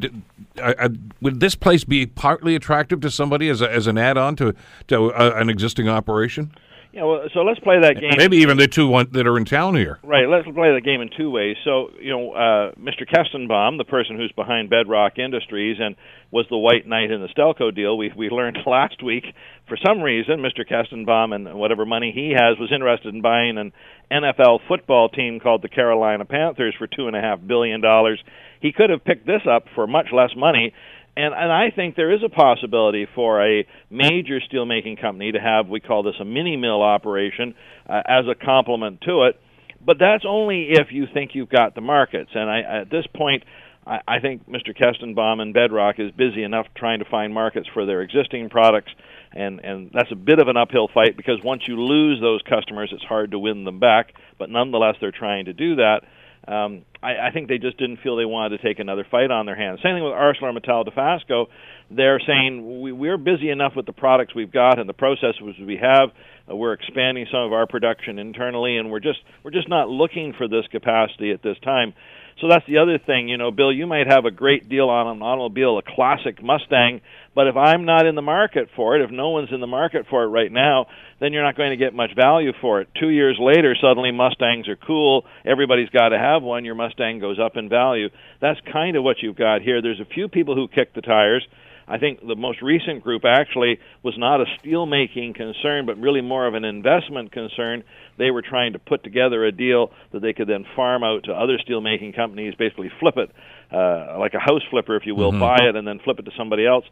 [0.59, 0.89] uh, uh,
[1.21, 4.55] would this place be partly attractive to somebody as a, as an add on to
[4.89, 6.53] to uh, an existing operation?
[6.93, 8.13] Yeah, well, so let's play that game.
[8.19, 9.99] Maybe even the two one, that are in town here.
[10.05, 10.29] Right.
[10.29, 11.57] Let's play the game in two ways.
[11.65, 13.09] So, you know, uh, Mr.
[13.09, 15.97] Kestenbaum, the person who's behind Bedrock Industries and
[16.31, 19.25] was the white knight in the Stelco deal, we we learned last week
[19.69, 20.69] for some reason Mr.
[20.71, 23.73] Kestenbaum and whatever money he has was interested in buying an
[24.11, 28.23] NFL football team called the Carolina Panthers for two and a half billion dollars.
[28.61, 30.75] He could have picked this up for much less money
[31.17, 35.69] And, and I think there is a possibility for a major steelmaking company to have,
[35.69, 37.55] we call this a mini mill operation,
[37.89, 39.39] uh, as a complement to it.
[39.85, 42.31] But that's only if you think you've got the markets.
[42.35, 43.43] And I, at this point,
[43.87, 44.77] I, I think Mr.
[44.77, 48.93] Kestenbaum and Bedrock is busy enough trying to find markets for their existing products,
[49.33, 52.91] and and that's a bit of an uphill fight because once you lose those customers,
[52.93, 54.15] it's hard to win them back.
[54.39, 56.03] But nonetheless, they're trying to do that
[56.47, 59.47] um, I, I think they just didn't feel they wanted to take another fight on
[59.47, 59.81] their hands.
[59.83, 61.47] Same thing with ArcelorMittal Dofasco.
[61.91, 65.79] They're saying we, we're busy enough with the products we've got and the processes we
[65.81, 66.11] have.
[66.51, 70.33] Uh, we're expanding some of our production internally, and we're just we're just not looking
[70.37, 71.95] for this capacity at this time.
[72.41, 73.73] So that's the other thing, you know, Bill.
[73.73, 77.01] You might have a great deal on an automobile, a classic Mustang,
[77.35, 80.07] but if I'm not in the market for it, if no one's in the market
[80.09, 80.87] for it right now,
[81.23, 82.89] then you're not going to get much value for it.
[82.99, 85.25] Two years later, suddenly Mustangs are cool.
[85.45, 86.65] Everybody's got to have one.
[86.65, 88.09] Your Mustang goes up in value.
[88.41, 89.81] That's kind of what you've got here.
[89.81, 91.47] There's a few people who kick the tires.
[91.87, 96.23] I think the most recent group actually was not a steel making concern, but really
[96.23, 97.85] more of an investment concern.
[98.19, 101.33] They were trying to put together a deal that they could then farm out to
[101.33, 103.31] other steel making companies, basically flip it,
[103.73, 105.41] uh, like a house flipper, if you will, mm-hmm.
[105.41, 106.85] buy it and then flip it to somebody else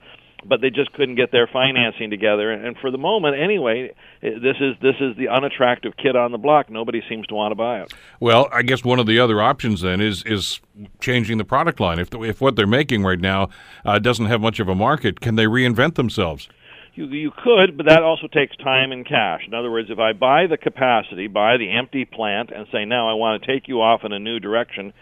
[0.45, 2.51] but they just couldn't get their financing together.
[2.51, 6.71] And for the moment, anyway, this is this is the unattractive kid on the block.
[6.71, 7.93] Nobody seems to want to buy it.
[8.21, 10.61] Well, I guess one of the other options then is is
[11.01, 11.99] changing the product line.
[11.99, 13.49] If the, if what they're making right now
[13.85, 16.49] uh, doesn't have much of a market, can they reinvent themselves?
[16.95, 19.43] You, you could, but that also takes time and cash.
[19.47, 23.09] In other words, if I buy the capacity, buy the empty plant, and say, now
[23.09, 24.93] I want to take you off in a new direction,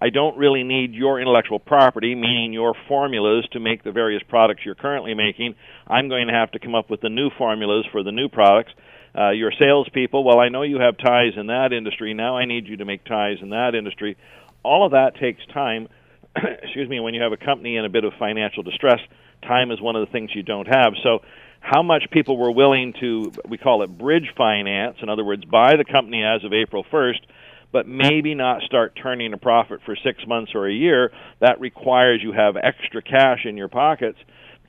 [0.00, 4.62] I don't really need your intellectual property, meaning your formulas to make the various products
[4.64, 5.56] you're currently making.
[5.88, 8.72] I'm going to have to come up with the new formulas for the new products.
[9.16, 12.14] Uh, your salespeople, well, I know you have ties in that industry.
[12.14, 14.16] Now I need you to make ties in that industry.
[14.62, 15.88] All of that takes time.
[16.36, 17.00] Excuse me.
[17.00, 19.00] When you have a company in a bit of financial distress,
[19.42, 20.92] time is one of the things you don't have.
[21.02, 21.20] So,
[21.60, 25.74] how much people were willing to, we call it bridge finance, in other words, buy
[25.76, 27.18] the company as of April 1st
[27.72, 31.12] but maybe not start turning a profit for six months or a year.
[31.40, 34.18] That requires you have extra cash in your pockets.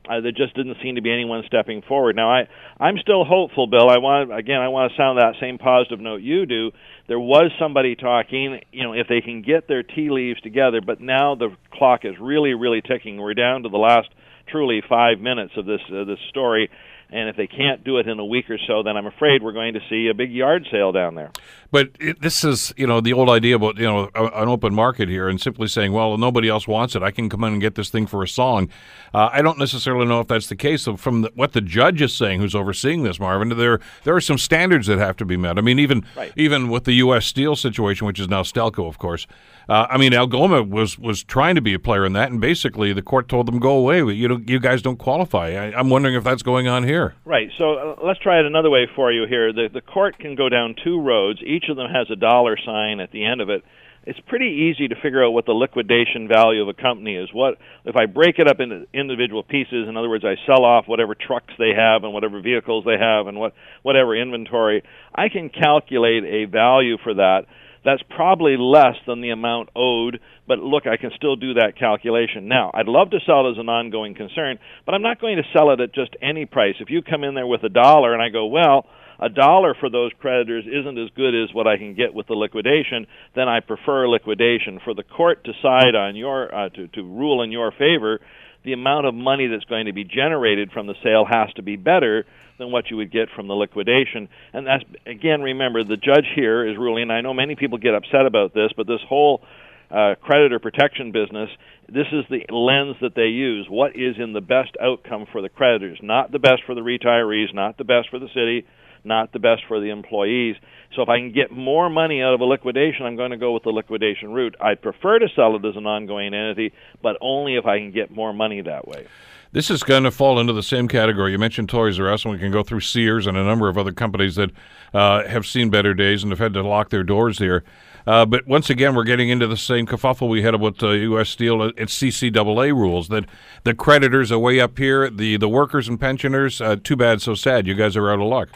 [0.10, 2.16] Uh, there just didn't seem to be anyone stepping forward.
[2.16, 2.48] Now, I
[2.80, 3.90] I'm still hopeful, Bill.
[3.90, 6.72] I want again, I want to sound that same positive note you do.
[7.08, 11.00] There was somebody talking, you know, if they can get their tea leaves together, but
[11.00, 13.18] now the clock is really, really ticking.
[13.18, 14.10] We're down to the last
[14.48, 16.70] truly five minutes of this uh, this story
[17.12, 19.54] and if they can't do it in a week or so, then I'm afraid we're
[19.54, 21.32] going to see a big yard sale down there.
[21.72, 24.74] But it, this is, you know, the old idea about you know a, an open
[24.74, 27.62] market here, and simply saying, well, nobody else wants it, I can come in and
[27.62, 28.70] get this thing for a song.
[29.14, 30.84] Uh, I don't necessarily know if that's the case.
[30.84, 34.22] So from the, what the judge is saying, who's overseeing this, Marvin, there there are
[34.22, 35.58] some standards that have to be met.
[35.58, 36.32] I mean, even right.
[36.36, 37.26] even with the U.S.
[37.26, 39.26] Steel situation, which is now Stelco, of course.
[39.70, 42.92] Uh, I mean, Algoma was was trying to be a player in that, and basically
[42.92, 44.00] the court told them go away.
[44.00, 45.50] You know, you guys don't qualify.
[45.50, 47.14] I, am wondering if that's going on here.
[47.24, 47.50] Right.
[47.60, 49.54] So uh, let's try it another way for you here.
[49.54, 51.40] The the court can go down two roads.
[51.46, 53.64] Each of them has a dollar sign at the end of it.
[54.06, 57.30] It's pretty easy to figure out what the liquidation value of a company is.
[57.32, 59.88] What if I break it up into individual pieces?
[59.88, 63.28] In other words, I sell off whatever trucks they have and whatever vehicles they have
[63.28, 63.54] and what
[63.84, 64.82] whatever inventory.
[65.14, 67.46] I can calculate a value for that
[67.84, 72.48] that's probably less than the amount owed, but look, I can still do that calculation.
[72.48, 75.44] Now, I'd love to sell it as an ongoing concern, but I'm not going to
[75.58, 76.76] sell it at just any price.
[76.80, 78.86] If you come in there with a dollar and I go, well,
[79.20, 82.36] a dollar for those creditors isn't as good as what I can get with the
[82.36, 84.80] liquidation, then I prefer liquidation.
[84.84, 88.22] For the court to side on your uh, to to rule in your favor,
[88.64, 91.76] the amount of money that's going to be generated from the sale has to be
[91.76, 92.26] better
[92.58, 94.28] than what you would get from the liquidation.
[94.54, 97.04] And that's again, remember the judge here is ruling.
[97.04, 99.42] And I know many people get upset about this, but this whole
[99.90, 101.50] uh, creditor protection business,
[101.88, 103.66] this is the lens that they use.
[103.70, 106.00] What is in the best outcome for the creditors?
[106.04, 108.68] Not the best for the retirees, not the best for the city,
[109.04, 110.56] not the best for the employees.
[110.96, 113.54] So if I can get more money out of a liquidation, I'm going to go
[113.54, 114.56] with the liquidation route.
[114.60, 118.12] I'd prefer to sell it as an ongoing entity, but only if I can get
[118.12, 119.06] more money that way.
[119.52, 121.32] This is going to fall into the same category.
[121.32, 123.80] You mentioned Toys R Us, and we can go through Sears and a number of
[123.80, 124.52] other companies that
[124.94, 127.64] uh, have seen better days and have had to lock their doors here.
[128.06, 131.30] Uh, but once again, we're getting into the same kerfuffle we had about uh, U.S.
[131.30, 131.64] Steel.
[131.64, 133.26] and CCAA rules that
[133.64, 136.62] the creditors are way up here, the the workers and pensioners.
[136.62, 137.66] Uh, too bad, so sad.
[137.66, 138.50] You guys are out of luck.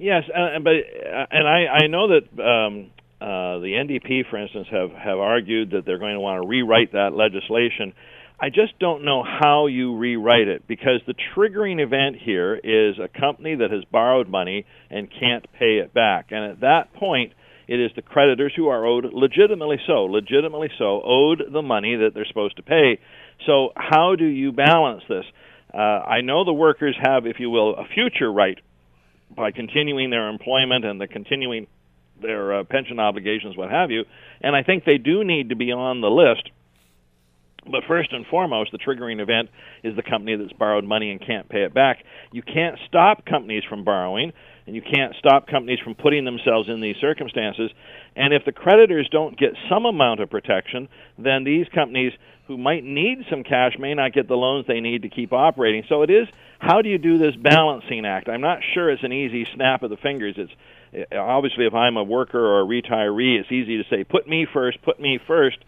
[0.00, 4.66] Yes, uh, but uh, and I I know that um, uh, the NDP, for instance,
[4.70, 7.92] have have argued that they're going to want to rewrite that legislation.
[8.40, 13.08] I just don't know how you rewrite it because the triggering event here is a
[13.08, 17.34] company that has borrowed money and can't pay it back, and at that point.
[17.68, 22.14] It is the creditors who are owed legitimately so, legitimately so, owed the money that
[22.14, 22.98] they're supposed to pay.
[23.46, 25.24] So, how do you balance this?
[25.72, 28.58] Uh, I know the workers have, if you will, a future right
[29.34, 31.66] by continuing their employment and the continuing
[32.20, 34.04] their uh, pension obligations, what have you.
[34.40, 36.50] And I think they do need to be on the list.
[37.70, 39.50] But first and foremost, the triggering event
[39.82, 41.98] is the company that's borrowed money and can't pay it back.
[42.32, 44.32] You can't stop companies from borrowing,
[44.66, 47.70] and you can't stop companies from putting themselves in these circumstances.
[48.16, 50.88] And if the creditors don't get some amount of protection,
[51.18, 52.12] then these companies
[52.46, 55.84] who might need some cash may not get the loans they need to keep operating.
[55.88, 56.26] So it is
[56.60, 58.28] how do you do this balancing act?
[58.28, 60.34] I'm not sure it's an easy snap of the fingers.
[60.36, 60.52] It's
[60.92, 64.46] eh, obviously if I'm a worker or a retiree, it's easy to say put me
[64.52, 65.58] first, put me first.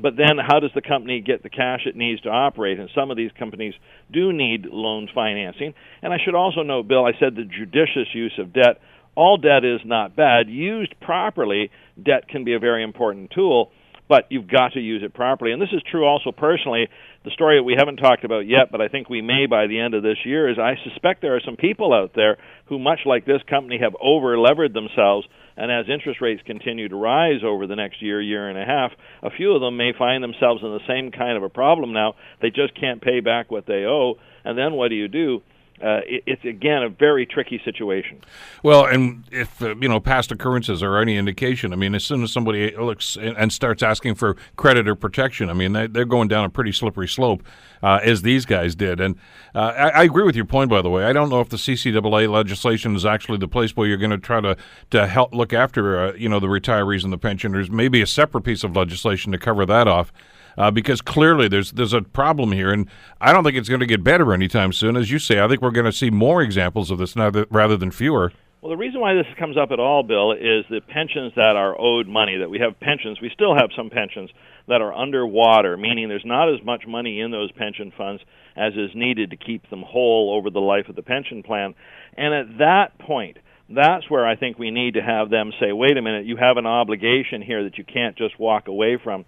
[0.00, 2.80] But then, how does the company get the cash it needs to operate?
[2.80, 3.74] And some of these companies
[4.10, 5.74] do need loan financing.
[6.00, 8.80] And I should also note, Bill, I said the judicious use of debt.
[9.14, 10.48] All debt is not bad.
[10.48, 11.70] Used properly,
[12.02, 13.70] debt can be a very important tool
[14.12, 15.52] but you've got to use it properly.
[15.52, 16.86] And this is true also personally.
[17.24, 19.78] The story that we haven't talked about yet, but I think we may by the
[19.78, 23.00] end of this year, is I suspect there are some people out there who, much
[23.06, 25.26] like this company, have over levered themselves.
[25.56, 28.90] And as interest rates continue to rise over the next year, year and a half,
[29.22, 32.14] a few of them may find themselves in the same kind of a problem now.
[32.40, 34.14] They just can't pay back what they owe.
[34.44, 35.42] And then what do you do?
[35.80, 38.20] Uh, it, it's again a very tricky situation.
[38.62, 42.22] Well, and if uh, you know past occurrences are any indication, I mean, as soon
[42.22, 46.44] as somebody looks and starts asking for creditor protection, I mean, they, are going down
[46.44, 47.42] a pretty slippery slope,
[47.82, 49.00] uh, as these guys did.
[49.00, 49.16] And
[49.54, 51.04] uh, I, I, agree with your point, by the way.
[51.04, 54.18] I don't know if the CCAA legislation is actually the place where you're going to
[54.18, 54.56] try to
[54.90, 57.70] to help look after uh, you know the retirees and the pensioners.
[57.70, 60.12] Maybe a separate piece of legislation to cover that off
[60.56, 62.88] uh, because clearly there's there's a problem here, and
[63.20, 64.96] I don't think it's going to get better anytime soon.
[64.96, 67.90] As you say, I think we're going to see more examples of this rather than
[67.90, 68.32] fewer.
[68.60, 71.78] Well, the reason why this comes up at all, Bill, is the pensions that are
[71.80, 72.38] owed money.
[72.38, 74.30] That we have pensions, we still have some pensions
[74.68, 78.22] that are underwater, meaning there's not as much money in those pension funds
[78.56, 81.74] as is needed to keep them whole over the life of the pension plan.
[82.16, 83.38] And at that point,
[83.68, 86.56] that's where I think we need to have them say, wait a minute, you have
[86.56, 89.24] an obligation here that you can't just walk away from.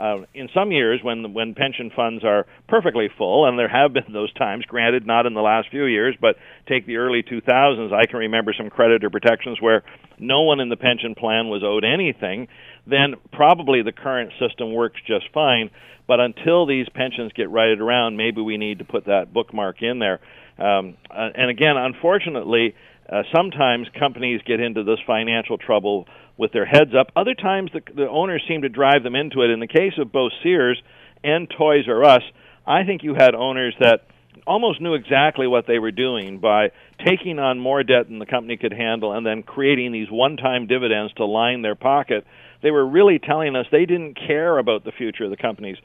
[0.00, 4.04] Uh, in some years, when when pension funds are perfectly full, and there have been
[4.12, 6.36] those times, granted not in the last few years, but
[6.66, 9.82] take the early 2000s, I can remember some creditor protections where
[10.18, 12.48] no one in the pension plan was owed anything.
[12.86, 15.70] Then probably the current system works just fine.
[16.08, 19.98] But until these pensions get righted around, maybe we need to put that bookmark in
[19.98, 20.20] there.
[20.58, 22.74] Um, uh, and again, unfortunately,
[23.08, 26.06] uh, sometimes companies get into this financial trouble
[26.40, 27.12] with their heads up.
[27.14, 29.50] Other times, the, the owners seem to drive them into it.
[29.50, 30.82] In the case of both Sears
[31.22, 32.22] and Toys R Us,
[32.66, 34.06] I think you had owners that
[34.46, 36.70] almost knew exactly what they were doing by
[37.04, 41.12] taking on more debt than the company could handle and then creating these one-time dividends
[41.14, 42.24] to line their pocket.
[42.62, 45.76] They were really telling us they didn't care about the future of the companies.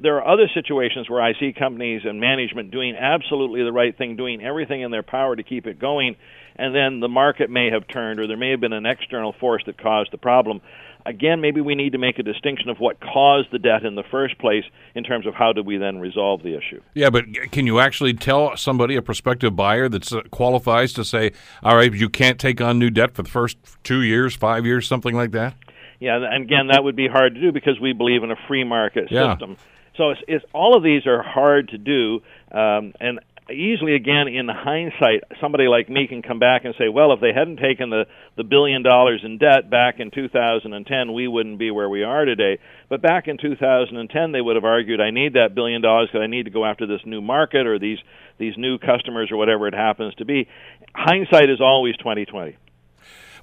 [0.00, 4.16] There are other situations where I see companies and management doing absolutely the right thing,
[4.16, 6.16] doing everything in their power to keep it going,
[6.56, 9.62] and then the market may have turned or there may have been an external force
[9.66, 10.60] that caused the problem.
[11.04, 14.04] Again, maybe we need to make a distinction of what caused the debt in the
[14.08, 16.80] first place in terms of how do we then resolve the issue.
[16.94, 21.32] Yeah, but can you actually tell somebody, a prospective buyer that uh, qualifies to say,
[21.62, 24.86] all right, you can't take on new debt for the first two years, five years,
[24.86, 25.54] something like that?
[25.98, 28.64] Yeah, and again, that would be hard to do because we believe in a free
[28.64, 29.32] market yeah.
[29.32, 29.56] system.
[29.96, 34.48] So it's, it's, all of these are hard to do, um, and easily again in
[34.48, 38.04] hindsight somebody like me can come back and say well if they hadn't taken the
[38.36, 42.58] the billion dollars in debt back in 2010 we wouldn't be where we are today.
[42.88, 46.28] But back in 2010 they would have argued i need that billion dollars because i
[46.28, 47.98] need to go after this new market or these
[48.38, 50.48] these new customers or whatever it happens to be.
[50.94, 52.56] Hindsight is always 2020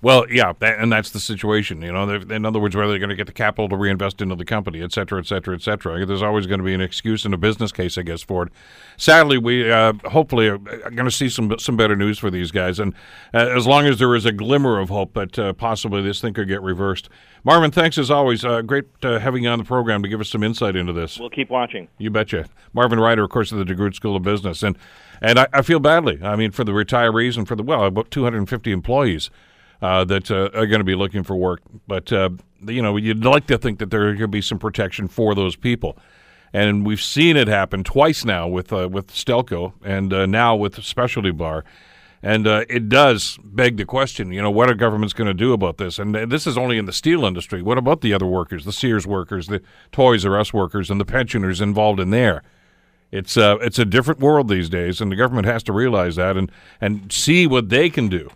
[0.01, 1.81] well, yeah, that, and that's the situation.
[1.81, 4.35] You know, in other words, whether they're going to get the capital to reinvest into
[4.35, 6.05] the company, et cetera, et cetera, et cetera.
[6.05, 8.53] There's always going to be an excuse and a business case, I guess, for it.
[8.97, 12.79] Sadly, we uh, hopefully are going to see some some better news for these guys,
[12.79, 12.93] and
[13.33, 16.33] uh, as long as there is a glimmer of hope that uh, possibly this thing
[16.33, 17.09] could get reversed.
[17.43, 18.43] Marvin, thanks as always.
[18.43, 21.19] Uh, great uh, having you on the program to give us some insight into this.
[21.19, 21.87] We'll keep watching.
[21.97, 22.45] You betcha.
[22.73, 24.77] Marvin Ryder, of course, of the DeGroote School of Business, and
[25.21, 26.19] and I, I feel badly.
[26.23, 29.29] I mean, for the retirees and for the well, about 250 employees
[29.81, 31.61] uh, that uh, are going to be looking for work.
[31.87, 32.29] But uh,
[32.65, 35.97] you know, you'd like to think that there could be some protection for those people,
[36.53, 40.83] and we've seen it happen twice now with uh, with Stelco and uh, now with
[40.83, 41.63] Specialty Bar.
[42.21, 45.53] And uh, it does beg the question, you know, what are governments going to do
[45.53, 45.97] about this?
[45.97, 47.61] And this is only in the steel industry.
[47.61, 49.61] What about the other workers, the Sears workers, the
[49.93, 52.43] Toys R Us workers, and the pensioners involved in there?
[53.09, 56.35] It's uh, it's a different world these days, and the government has to realize that
[56.35, 56.51] and
[56.81, 58.29] and see what they can do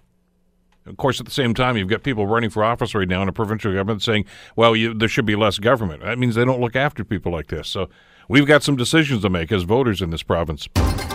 [0.86, 3.30] of course, at the same time, you've got people running for office right now in
[3.30, 4.26] a provincial government saying,
[4.56, 6.04] well, you, there should be less government.
[6.04, 7.70] That means they don't look after people like this.
[7.70, 7.90] So
[8.28, 10.68] we've got some decisions to make as voters in this province.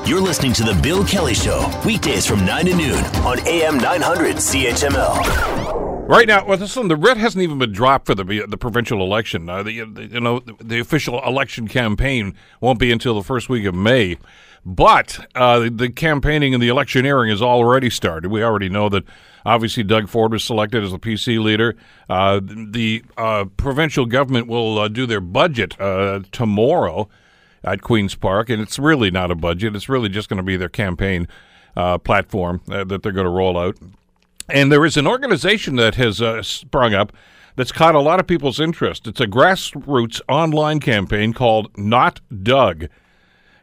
[0.06, 4.36] You're listening to The Bill Kelly Show, weekdays from 9 to noon on AM 900
[4.36, 5.88] CHML.
[6.08, 9.46] Right now, well, listen, the writ hasn't even been dropped for the the provincial election.
[9.50, 13.50] Uh, the, the, you know, the, the, official election campaign won't be until the first
[13.50, 14.16] week of May.
[14.64, 18.30] But uh, the campaigning and the electioneering has already started.
[18.30, 19.04] We already know that
[19.46, 21.76] obviously Doug Ford was selected as the PC leader.
[22.09, 27.09] Uh, the uh, provincial government will uh, do their budget uh, tomorrow
[27.64, 29.74] at Queen's Park, and it's really not a budget.
[29.74, 31.28] It's really just going to be their campaign
[31.76, 33.76] uh, platform that they're going to roll out.
[34.48, 37.12] And there is an organization that has sprung up
[37.56, 39.06] that's caught a lot of people's interest.
[39.06, 42.86] It's a grassroots online campaign called Not Doug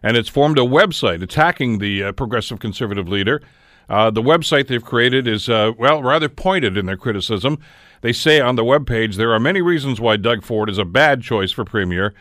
[0.05, 3.41] and it's formed a website attacking the uh, progressive conservative leader.
[3.89, 7.57] Uh, the website they've created is, uh, well, rather pointed in their criticism.
[8.01, 11.23] They say on the webpage there are many reasons why Doug Ford is a bad
[11.23, 12.13] choice for premier.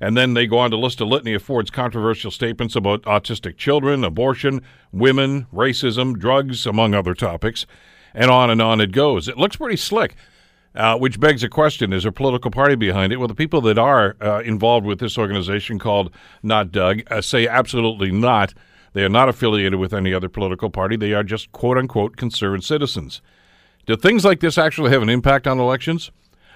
[0.00, 3.56] And then they go on to list a litany of Ford's controversial statements about autistic
[3.56, 4.60] children, abortion,
[4.90, 7.66] women, racism, drugs, among other topics.
[8.14, 9.28] And on and on it goes.
[9.28, 10.16] It looks pretty slick.
[10.78, 13.16] Uh, which begs a question: Is there a political party behind it?
[13.16, 17.48] Well, the people that are uh, involved with this organization called Not Doug uh, say
[17.48, 18.54] absolutely not.
[18.92, 20.96] They are not affiliated with any other political party.
[20.96, 23.20] They are just quote unquote concerned citizens.
[23.86, 26.12] Do things like this actually have an impact on elections?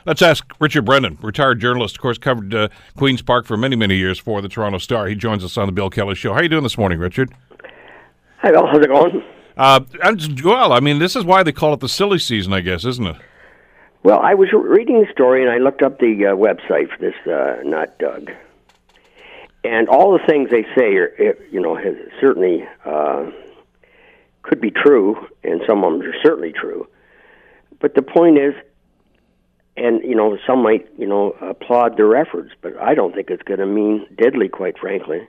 [0.06, 3.96] Let's ask Richard Brennan, retired journalist, of course, covered uh, Queens Park for many, many
[3.96, 5.08] years for the Toronto Star.
[5.08, 6.32] He joins us on the Bill Kelly Show.
[6.32, 7.32] How are you doing this morning, Richard?
[8.38, 8.66] Hi, Bill.
[8.66, 9.22] How's it going?
[9.56, 9.80] Uh,
[10.44, 13.06] well, I mean, this is why they call it the silly season, I guess, isn't
[13.06, 13.16] it?
[14.04, 17.14] Well, I was reading the story and I looked up the uh, website for this,
[17.24, 18.32] uh, not Doug.
[19.62, 21.78] And all the things they say are, you know,
[22.20, 23.30] certainly uh,
[24.42, 26.88] could be true, and some of them are certainly true.
[27.80, 28.54] But the point is,
[29.76, 33.42] and you know, some might, you know, applaud their efforts, but I don't think it's
[33.44, 35.28] going to mean deadly, quite frankly.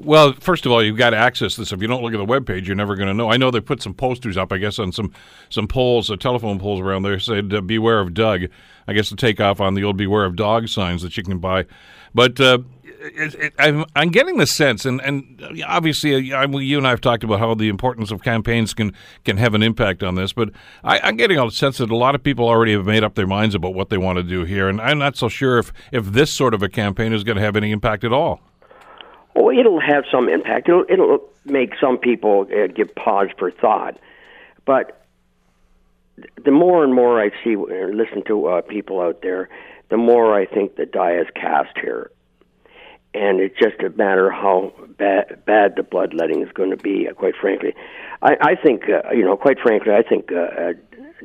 [0.00, 1.72] Well, first of all, you've got to access this.
[1.72, 3.30] If you don't look at the web page, you're never going to know.
[3.30, 5.12] I know they put some posters up, I guess, on some
[5.50, 8.44] some poles, uh, telephone poles around there, said uh, "Beware of Doug."
[8.86, 11.38] I guess to take off on the old "Beware of Dog" signs that you can
[11.38, 11.66] buy.
[12.12, 16.86] But uh, it, it, I'm, I'm, getting the sense, and and obviously, uh, you and
[16.86, 18.92] I have talked about how the importance of campaigns can
[19.24, 20.32] can have an impact on this.
[20.32, 20.50] But
[20.82, 23.26] I, I'm getting a sense that a lot of people already have made up their
[23.26, 26.06] minds about what they want to do here, and I'm not so sure if if
[26.06, 28.40] this sort of a campaign is going to have any impact at all.
[29.36, 30.68] Oh, it'll have some impact.
[30.68, 33.98] It'll, it'll make some people uh, give pause for thought.
[34.64, 35.04] But
[36.42, 39.48] the more and more I see or listen to uh, people out there,
[39.88, 42.10] the more I think the die is cast here.
[43.12, 47.14] And it's just a matter how bad, bad the bloodletting is going to be, uh,
[47.14, 47.74] quite frankly.
[48.22, 50.72] I, I think, uh, you know, quite frankly, I think uh, uh,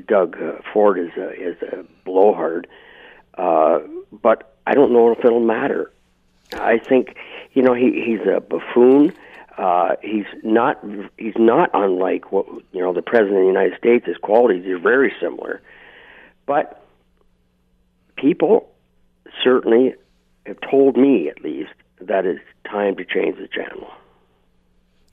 [0.08, 2.68] Doug uh, Ford is a, is a blowhard.
[3.36, 3.80] Uh,
[4.12, 5.92] but I don't know if it'll matter.
[6.54, 7.16] I think
[7.54, 9.14] you know he he's a buffoon.
[9.58, 10.84] Uh, he's not
[11.18, 14.06] he's not unlike what you know the president of the United States.
[14.06, 15.62] His qualities are very similar,
[16.46, 16.84] but
[18.16, 18.70] people
[19.44, 19.96] certainly
[20.46, 23.90] have told me at least that it's time to change the channel.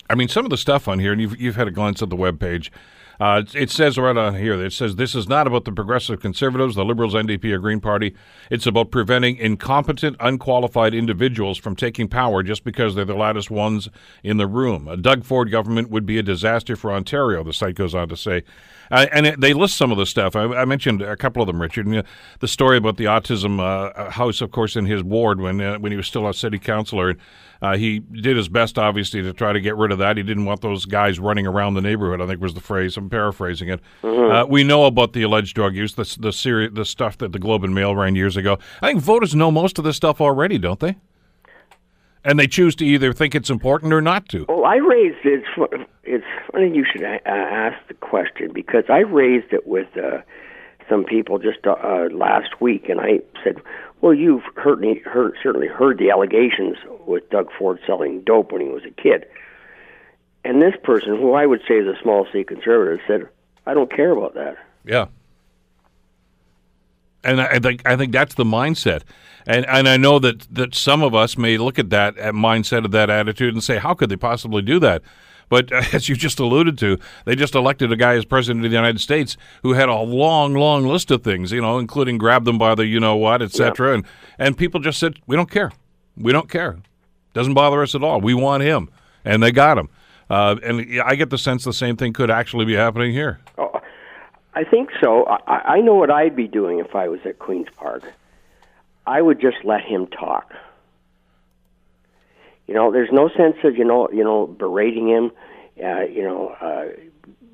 [0.08, 2.10] I mean, some of the stuff on here, and you've you've had a glance at
[2.10, 2.70] the web page.
[3.18, 6.74] Uh, it says right on here, it says this is not about the progressive conservatives,
[6.74, 8.14] the Liberals, NDP, or Green Party.
[8.50, 13.88] It's about preventing incompetent, unqualified individuals from taking power just because they're the loudest ones
[14.22, 14.86] in the room.
[14.88, 18.16] A Doug Ford government would be a disaster for Ontario, the site goes on to
[18.16, 18.42] say.
[18.90, 20.36] Uh, and it, they list some of the stuff.
[20.36, 21.86] I, I, mentioned a couple of them, Richard.
[21.86, 22.02] And, uh,
[22.40, 25.92] the story about the autism uh, house, of course, in his ward when uh, when
[25.92, 27.16] he was still a city councilor.
[27.62, 30.18] Uh, he did his best, obviously, to try to get rid of that.
[30.18, 32.20] He didn't want those guys running around the neighborhood.
[32.20, 32.98] I think was the phrase.
[32.98, 33.80] I'm paraphrasing it.
[34.02, 34.32] Mm-hmm.
[34.32, 37.38] Uh, we know about the alleged drug use, the the, seri- the stuff that the
[37.38, 38.58] Globe and Mail ran years ago.
[38.82, 40.96] I think voters know most of this stuff already, don't they?
[42.26, 44.46] And they choose to either think it's important or not to.
[44.48, 45.44] Well, I raised it.
[46.02, 50.22] It's, funny you should ask the question because I raised it with uh,
[50.88, 53.62] some people just uh, uh, last week, and I said,
[54.00, 58.68] "Well, you've heard, heard certainly heard the allegations with Doug Ford selling dope when he
[58.68, 59.26] was a kid."
[60.44, 63.28] And this person, who I would say is a small C conservative, said,
[63.66, 65.06] "I don't care about that." Yeah.
[67.26, 69.02] And I think I think that's the mindset,
[69.46, 72.84] and and I know that that some of us may look at that at mindset
[72.84, 75.02] of that attitude and say, how could they possibly do that?
[75.48, 78.76] But as you just alluded to, they just elected a guy as president of the
[78.76, 82.58] United States who had a long, long list of things, you know, including grab them
[82.58, 83.88] by the you know what, etc.
[83.88, 83.94] Yeah.
[83.94, 84.06] And
[84.38, 85.72] and people just said, we don't care,
[86.16, 86.78] we don't care,
[87.34, 88.20] doesn't bother us at all.
[88.20, 88.88] We want him,
[89.24, 89.88] and they got him.
[90.28, 93.38] Uh, and I get the sense the same thing could actually be happening here.
[93.58, 93.80] Oh,
[94.56, 95.26] I think so.
[95.26, 98.02] I, I know what I'd be doing if I was at Queens Park.
[99.06, 100.54] I would just let him talk.
[102.66, 105.30] You know, there's no sense of you know you know berating him,
[105.84, 106.86] uh, you know, uh,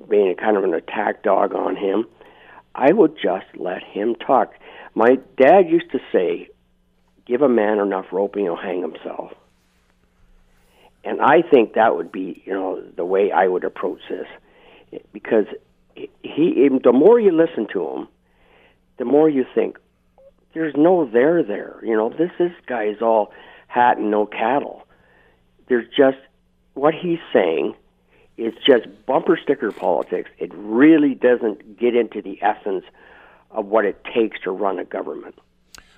[0.09, 2.07] being a kind of an attack dog on him.
[2.73, 4.53] I would just let him talk.
[4.95, 6.47] My dad used to say,
[7.25, 9.33] "Give a man enough rope and he'll hang himself."
[11.03, 15.47] And I think that would be, you know, the way I would approach this, because
[15.95, 18.07] he, the more you listen to him,
[18.97, 19.77] the more you think,
[20.53, 21.79] there's no there there.
[21.83, 23.31] You know, this this guy is all
[23.67, 24.83] hat and no cattle.
[25.67, 26.17] There's just
[26.73, 27.75] what he's saying
[28.37, 30.29] is just bumper sticker politics.
[30.37, 32.83] It really doesn't get into the essence
[33.51, 35.35] of what it takes to run a government.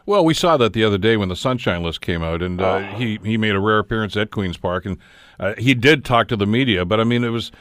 [0.05, 2.65] Well, we saw that the other day when the Sunshine List came out, and uh,
[2.65, 2.97] oh.
[2.97, 4.97] he he made a rare appearance at Queens Park, and
[5.39, 7.51] uh, he did talk to the media, but I mean, it was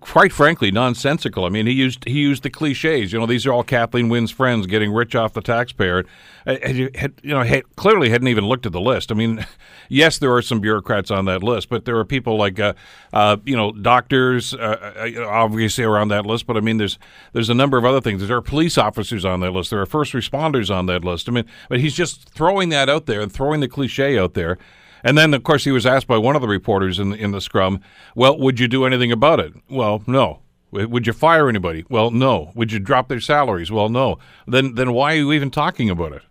[0.00, 1.44] quite frankly nonsensical.
[1.44, 3.12] I mean, he used he used the cliches.
[3.12, 6.04] You know, these are all Kathleen Wynne's friends getting rich off the taxpayer.
[6.46, 9.10] Uh, had, you know, had, clearly hadn't even looked at the list.
[9.10, 9.46] I mean,
[9.88, 12.74] yes, there are some bureaucrats on that list, but there are people like uh,
[13.12, 16.46] uh, you know doctors, uh, uh obviously around that list.
[16.46, 16.98] But I mean, there's
[17.32, 18.26] there's a number of other things.
[18.26, 19.70] There are police officers on that list.
[19.70, 21.28] There are first responders on that list.
[21.28, 24.58] I mean, but he's just throwing that out there and throwing the cliche out there.
[25.04, 27.30] And then, of course, he was asked by one of the reporters in the, in
[27.30, 27.80] the scrum,
[28.16, 30.40] "Well, would you do anything about it?" Well, no.
[30.72, 31.84] Would you fire anybody?
[31.88, 32.50] Well, no.
[32.56, 33.70] Would you drop their salaries?
[33.70, 34.18] Well, no.
[34.48, 36.22] Then, then why are you even talking about it?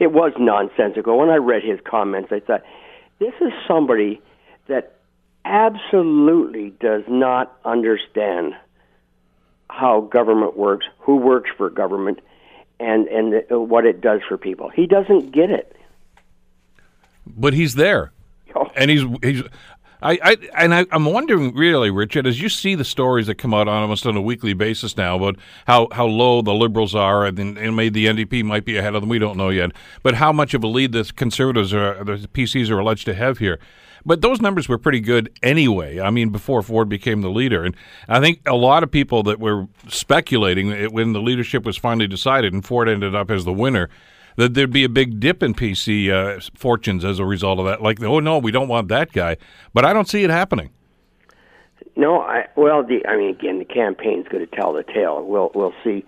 [0.00, 1.16] It was nonsensical.
[1.16, 2.64] When I read his comments, I thought,
[3.20, 4.20] this is somebody
[4.66, 4.96] that
[5.44, 8.54] absolutely does not understand
[9.70, 12.18] how government works, who works for government,
[12.80, 14.70] and and what it does for people.
[14.70, 15.76] He doesn't get it.
[17.26, 18.12] But he's there
[18.76, 19.42] and he's he's.
[20.02, 23.54] I, I and I, am wondering really, Richard, as you see the stories that come
[23.54, 25.36] out on almost on a weekly basis now about
[25.66, 29.00] how, how low the Liberals are, and, and maybe the NDP might be ahead of
[29.00, 29.08] them.
[29.08, 29.70] We don't know yet,
[30.02, 33.38] but how much of a lead the Conservatives are, the PCs are alleged to have
[33.38, 33.58] here.
[34.04, 35.98] But those numbers were pretty good anyway.
[35.98, 37.74] I mean, before Ford became the leader, and
[38.06, 42.52] I think a lot of people that were speculating when the leadership was finally decided
[42.52, 43.88] and Ford ended up as the winner
[44.36, 47.82] that there'd be a big dip in PC uh, fortunes as a result of that.
[47.82, 49.36] Like, oh no, we don't want that guy.
[49.72, 50.70] But I don't see it happening.
[51.96, 55.24] No, I well, the I mean, again, the campaign's going to tell the tale.
[55.24, 56.04] We'll we'll see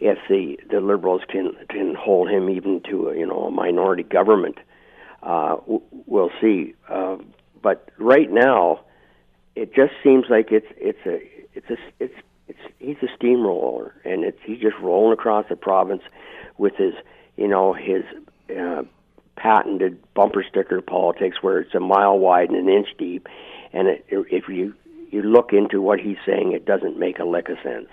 [0.00, 4.02] if the the liberals can can hold him even to a, you know a minority
[4.02, 4.58] government.
[5.22, 5.56] Uh,
[6.06, 6.74] we'll see.
[6.88, 7.18] Uh,
[7.62, 8.80] but right now,
[9.54, 11.20] it just seems like it's it's a
[11.54, 12.14] it's a it's
[12.48, 16.02] it's he's a steamroller, and it's he's just rolling across the province
[16.56, 16.94] with his
[17.38, 18.02] you know, his
[18.58, 18.82] uh,
[19.36, 23.28] patented bumper sticker politics where it's a mile wide and an inch deep.
[23.72, 24.74] And it, if you
[25.10, 27.88] you look into what he's saying, it doesn't make a lick of sense.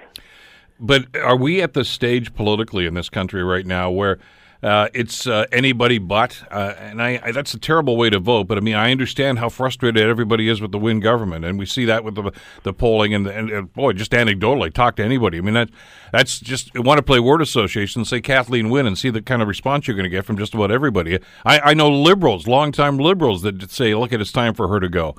[0.79, 4.19] But are we at the stage politically in this country right now where
[4.63, 8.47] uh, it's uh, anybody but, uh, and I, I, that's a terrible way to vote.
[8.47, 11.65] But I mean, I understand how frustrated everybody is with the Wynne government, and we
[11.65, 12.31] see that with the
[12.63, 15.37] the polling and, and, and boy, just anecdotally, talk to anybody.
[15.37, 15.69] I mean, that
[16.11, 19.47] that's just want to play word association, say Kathleen Wynne, and see the kind of
[19.47, 21.19] response you're going to get from just about everybody.
[21.45, 25.15] I, I know liberals, longtime liberals, that say, "Look, it's time for her to go."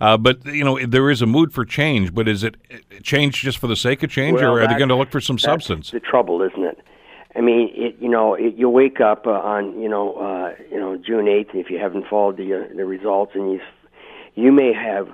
[0.00, 2.14] Uh, but you know there is a mood for change.
[2.14, 2.56] But is it
[3.02, 5.20] change just for the sake of change, well, or are they going to look for
[5.20, 5.90] some substance?
[5.90, 6.78] The trouble, isn't it?
[7.38, 10.76] I mean, it, you know, it, you wake up uh, on you know uh, you
[10.78, 13.60] know June eighth, if you haven't followed the uh, the results, and you
[14.34, 15.08] you may have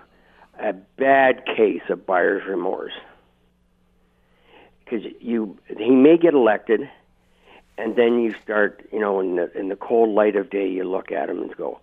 [0.58, 2.94] a bad case of buyer's remorse
[4.82, 6.88] because you he may get elected,
[7.76, 10.84] and then you start you know in the in the cold light of day, you
[10.84, 11.78] look at him and go,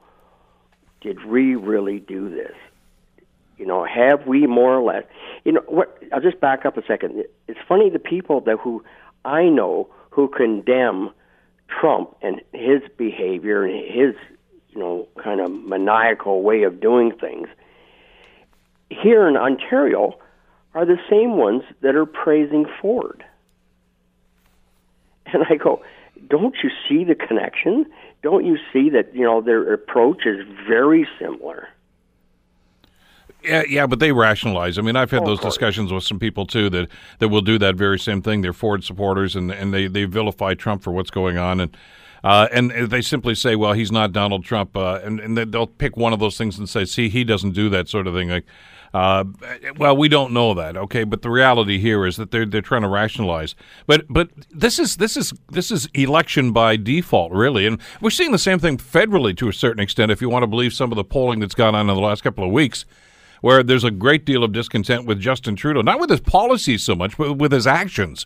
[1.02, 2.56] did we really do this?
[3.58, 5.04] You know, have we more or less?
[5.46, 6.02] You know what?
[6.12, 7.26] I'll just back up a second.
[7.48, 8.84] It's funny the people that who
[9.24, 11.10] I know who condemn
[11.68, 14.16] Trump and his behavior and his,
[14.70, 17.48] you know, kind of maniacal way of doing things
[18.92, 20.18] here in Ontario
[20.74, 23.24] are the same ones that are praising Ford.
[25.34, 25.82] And I go,
[26.28, 27.86] don't you see the connection?
[28.22, 31.70] Don't you see that, you know, their approach is very similar?
[33.44, 34.78] Yeah, yeah, but they rationalize.
[34.78, 36.90] I mean, I've had oh, those discussions with some people too that,
[37.20, 38.42] that will do that very same thing.
[38.42, 41.76] They're Ford supporters, and and they, they vilify Trump for what's going on, and
[42.24, 45.98] uh, and they simply say, well, he's not Donald Trump, uh, and and they'll pick
[45.98, 48.30] one of those things and say, see, he doesn't do that sort of thing.
[48.30, 48.46] Like,
[48.94, 49.24] uh,
[49.78, 52.84] well, we don't know that, okay, but the reality here is that they're they're trying
[52.84, 53.56] to rationalize.
[53.88, 58.34] But but this is this is this is election by default, really, and we're seeing
[58.34, 60.12] the same thing federally to a certain extent.
[60.12, 62.22] If you want to believe some of the polling that's gone on in the last
[62.22, 62.86] couple of weeks
[63.42, 66.96] where there's a great deal of discontent with Justin Trudeau, not with his policies so
[66.96, 68.26] much, but with his actions.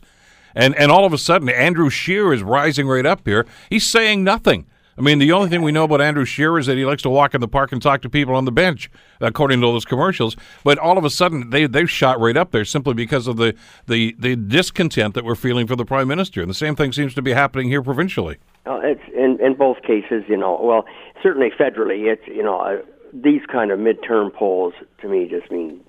[0.53, 3.45] And and all of a sudden, Andrew Scheer is rising right up here.
[3.69, 4.67] He's saying nothing.
[4.97, 7.09] I mean, the only thing we know about Andrew Scheer is that he likes to
[7.09, 8.89] walk in the park and talk to people on the bench,
[9.19, 10.37] according to all those commercials.
[10.63, 13.55] But all of a sudden, they they've shot right up there simply because of the,
[13.87, 16.39] the, the discontent that we're feeling for the prime minister.
[16.39, 18.37] And the same thing seems to be happening here provincially.
[18.65, 20.59] Uh, it's in in both cases, you know.
[20.63, 20.85] Well,
[21.21, 22.81] certainly federally, it's you know
[23.23, 25.81] these kind of midterm polls to me just mean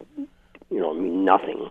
[0.70, 1.68] you know mean nothing.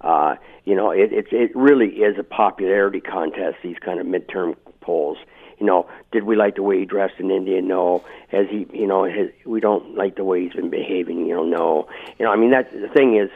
[0.00, 3.56] Uh, you know, it, it it really is a popularity contest.
[3.62, 5.18] These kind of midterm polls.
[5.58, 7.62] You know, did we like the way he dressed in India?
[7.62, 8.04] No.
[8.28, 8.66] Has he?
[8.72, 11.26] You know, has, we don't like the way he's been behaving.
[11.26, 11.88] You know, no.
[12.18, 13.30] You know, I mean, that's the thing is.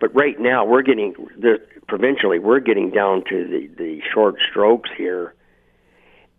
[0.00, 4.90] But right now, we're getting the provincially, we're getting down to the the short strokes
[4.96, 5.34] here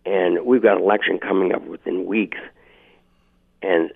[0.08, 2.38] and we've got an election coming up within weeks,
[3.62, 3.90] and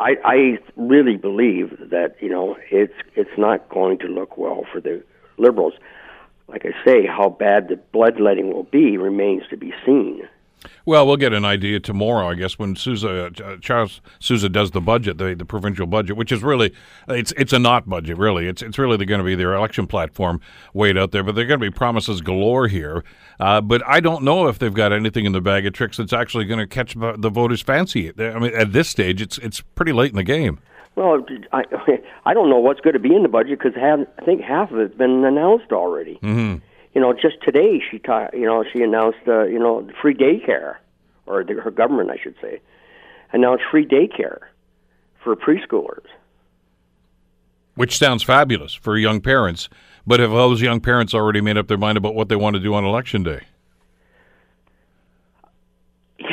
[0.00, 4.80] I, I really believe that you know it's it's not going to look well for
[4.80, 5.02] the
[5.38, 5.74] liberals.
[6.48, 10.22] Like I say, how bad the bloodletting will be remains to be seen.
[10.84, 14.80] Well, we'll get an idea tomorrow, I guess, when Sousa uh, Charles Sousa does the
[14.80, 16.72] budget, the, the provincial budget, which is really
[17.08, 18.46] it's it's a not budget, really.
[18.46, 20.40] It's it's really going to be their election platform
[20.74, 23.04] weighed out there, but they're going to be promises galore here.
[23.38, 26.12] Uh, but I don't know if they've got anything in the bag of tricks that's
[26.12, 28.12] actually going to catch the voters' fancy.
[28.18, 30.60] I mean, at this stage, it's it's pretty late in the game.
[30.96, 31.62] Well, I
[32.26, 34.78] I don't know what's going to be in the budget because I think half of
[34.78, 36.18] it's been announced already.
[36.22, 40.14] Mm-hmm you know, just today she ta- you know she announced uh, you know free
[40.14, 40.76] daycare,
[41.26, 42.60] or the, her government, I should say,
[43.32, 44.40] announced free daycare
[45.22, 46.06] for preschoolers.
[47.76, 49.68] Which sounds fabulous for young parents,
[50.06, 52.60] but have those young parents already made up their mind about what they want to
[52.60, 53.42] do on election day?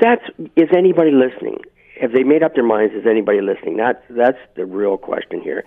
[0.00, 0.24] That's
[0.56, 1.58] is anybody listening?
[2.00, 2.94] Have they made up their minds?
[2.94, 3.76] Is anybody listening?
[3.76, 5.64] That that's the real question here.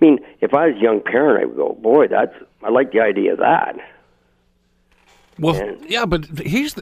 [0.00, 2.92] I mean, if I was a young parent, I would go, boy, that's I like
[2.92, 3.76] the idea of that.
[5.40, 6.74] Well, and, yeah, but he's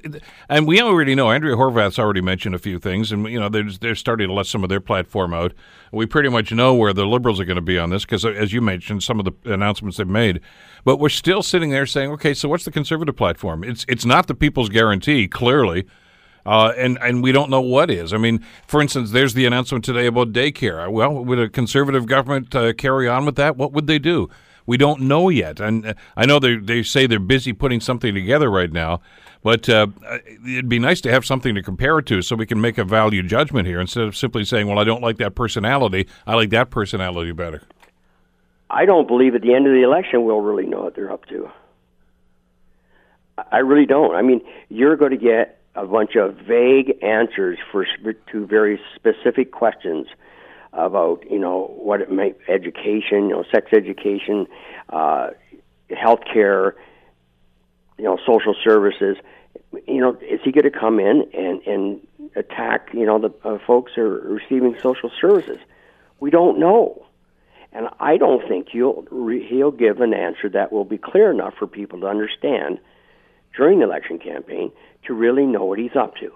[0.49, 3.71] and we already know Andrea Horwath's already mentioned a few things, and you know they're
[3.71, 5.53] they're starting to let some of their platform out.
[5.93, 8.55] We pretty much know where the liberals are going to be on this because, as
[8.55, 10.41] you mentioned, some of the announcements they've made.
[10.85, 13.63] But we're still sitting there saying, okay, so what's the conservative platform?
[13.63, 15.87] It's it's not the people's guarantee, clearly.
[16.47, 18.15] Uh, and and we don't know what is.
[18.15, 20.91] I mean, for instance, there's the announcement today about daycare.
[20.91, 23.57] Well, would a conservative government uh, carry on with that?
[23.57, 24.31] What would they do?
[24.67, 25.61] We don't know yet.
[25.61, 29.01] And uh, I know they they say they're busy putting something together right now,
[29.43, 29.87] but uh,
[30.45, 32.85] it'd be nice to have something to compare it to, so we can make a
[32.85, 36.09] value judgment here instead of simply saying, "Well, I don't like that personality.
[36.27, 37.63] I like that personality better."
[38.69, 41.27] I don't believe at the end of the election we'll really know what they're up
[41.27, 41.49] to.
[43.53, 44.15] I really don't.
[44.15, 47.87] I mean, you're going to get a bunch of vague answers for
[48.33, 50.07] to very specific questions
[50.77, 54.47] about you know what it might education, you know, sex education,
[54.91, 55.31] uh,
[55.91, 56.77] health care,
[57.99, 59.17] you know, social services.
[59.87, 63.59] You know, is he going to come in and and attack you know the uh,
[63.67, 65.59] folks who are receiving social services?
[66.21, 67.03] We don't know.
[67.73, 71.67] And I don't think he'll he'll give an answer that will be clear enough for
[71.67, 72.79] people to understand
[73.55, 74.71] during the election campaign
[75.05, 76.33] to really know what he's up to.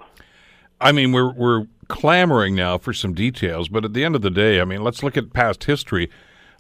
[0.81, 4.31] I mean, we're we're clamoring now for some details, but at the end of the
[4.31, 6.11] day, I mean, let's look at past history.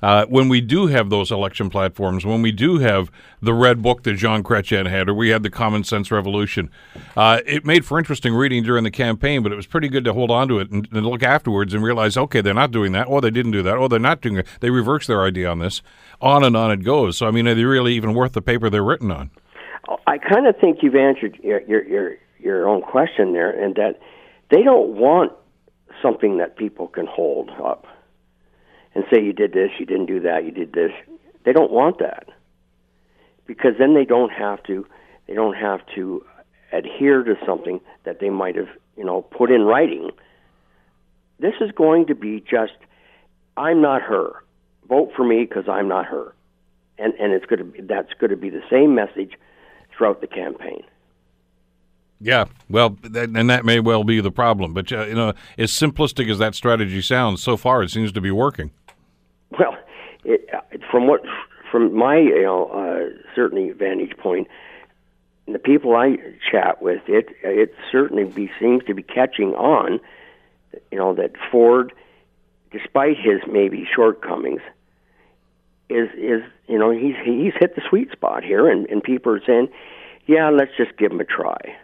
[0.02, 3.10] Uh, when we do have those election platforms, when we do have
[3.42, 6.70] the red book that Jean Chrétien had, or we had the Common Sense Revolution,
[7.16, 10.14] uh, it made for interesting reading during the campaign, but it was pretty good to
[10.14, 13.08] hold on to it and, and, look afterwards and realize, okay, they're not doing that.
[13.10, 13.76] Oh, they didn't do that.
[13.76, 14.46] Oh, they're not doing it.
[14.60, 15.82] They reversed their idea on this.
[16.22, 17.18] On and on it goes.
[17.18, 19.30] So, I mean, are they really even worth the paper they're written on?
[20.06, 24.00] I kind of think you've answered your, your your your own question there, and that
[24.50, 25.32] they don't want
[26.02, 27.86] something that people can hold up
[28.94, 30.90] and say you did this, you didn't do that, you did this.
[31.44, 32.28] They don't want that
[33.46, 34.86] because then they don't have to
[35.26, 36.24] they don't have to
[36.72, 40.10] adhere to something that they might have you know put in writing.
[41.38, 42.76] This is going to be just
[43.56, 44.42] I'm not her.
[44.88, 46.34] Vote for me because I'm not her,
[46.98, 49.32] and and it's going to be, that's going to be the same message
[49.96, 50.82] throughout the campaign.
[52.20, 54.74] Yeah, well, and that may well be the problem.
[54.74, 58.20] But uh, you know, as simplistic as that strategy sounds, so far it seems to
[58.20, 58.72] be working.
[59.58, 59.76] Well,
[60.24, 60.60] it, uh,
[60.90, 61.22] from what
[61.70, 64.48] from my you know uh, certainly vantage point,
[65.48, 66.16] the people I
[66.50, 69.98] chat with, it it certainly be, seems to be catching on.
[70.92, 71.92] You know that Ford,
[72.70, 74.60] despite his maybe shortcomings,
[75.88, 79.42] is is you know he's he's hit the sweet spot here, and and people are
[79.46, 79.68] saying,
[80.26, 81.76] yeah, let's just give him a try.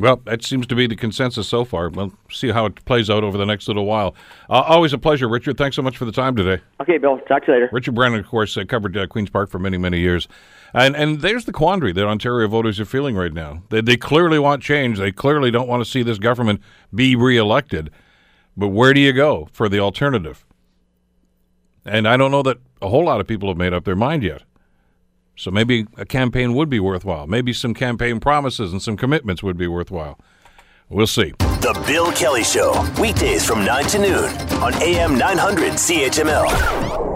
[0.00, 1.88] Well, that seems to be the consensus so far.
[1.88, 4.14] We'll see how it plays out over the next little while.
[4.48, 5.58] Uh, always a pleasure, Richard.
[5.58, 6.62] Thanks so much for the time today.
[6.80, 7.18] Okay, Bill.
[7.26, 7.68] Talk to you later.
[7.72, 10.28] Richard Brennan, of course, uh, covered uh, Queen's Park for many, many years.
[10.74, 13.62] And and there's the quandary that Ontario voters are feeling right now.
[13.70, 14.98] They, they clearly want change.
[14.98, 16.60] They clearly don't want to see this government
[16.94, 17.90] be reelected.
[18.56, 20.44] But where do you go for the alternative?
[21.84, 24.22] And I don't know that a whole lot of people have made up their mind
[24.22, 24.42] yet.
[25.38, 27.28] So maybe a campaign would be worthwhile.
[27.28, 30.18] Maybe some campaign promises and some commitments would be worthwhile.
[30.88, 31.32] We'll see.
[31.38, 34.24] The Bill Kelly Show, weekdays from 9 to noon
[34.60, 37.07] on AM 900 CHML.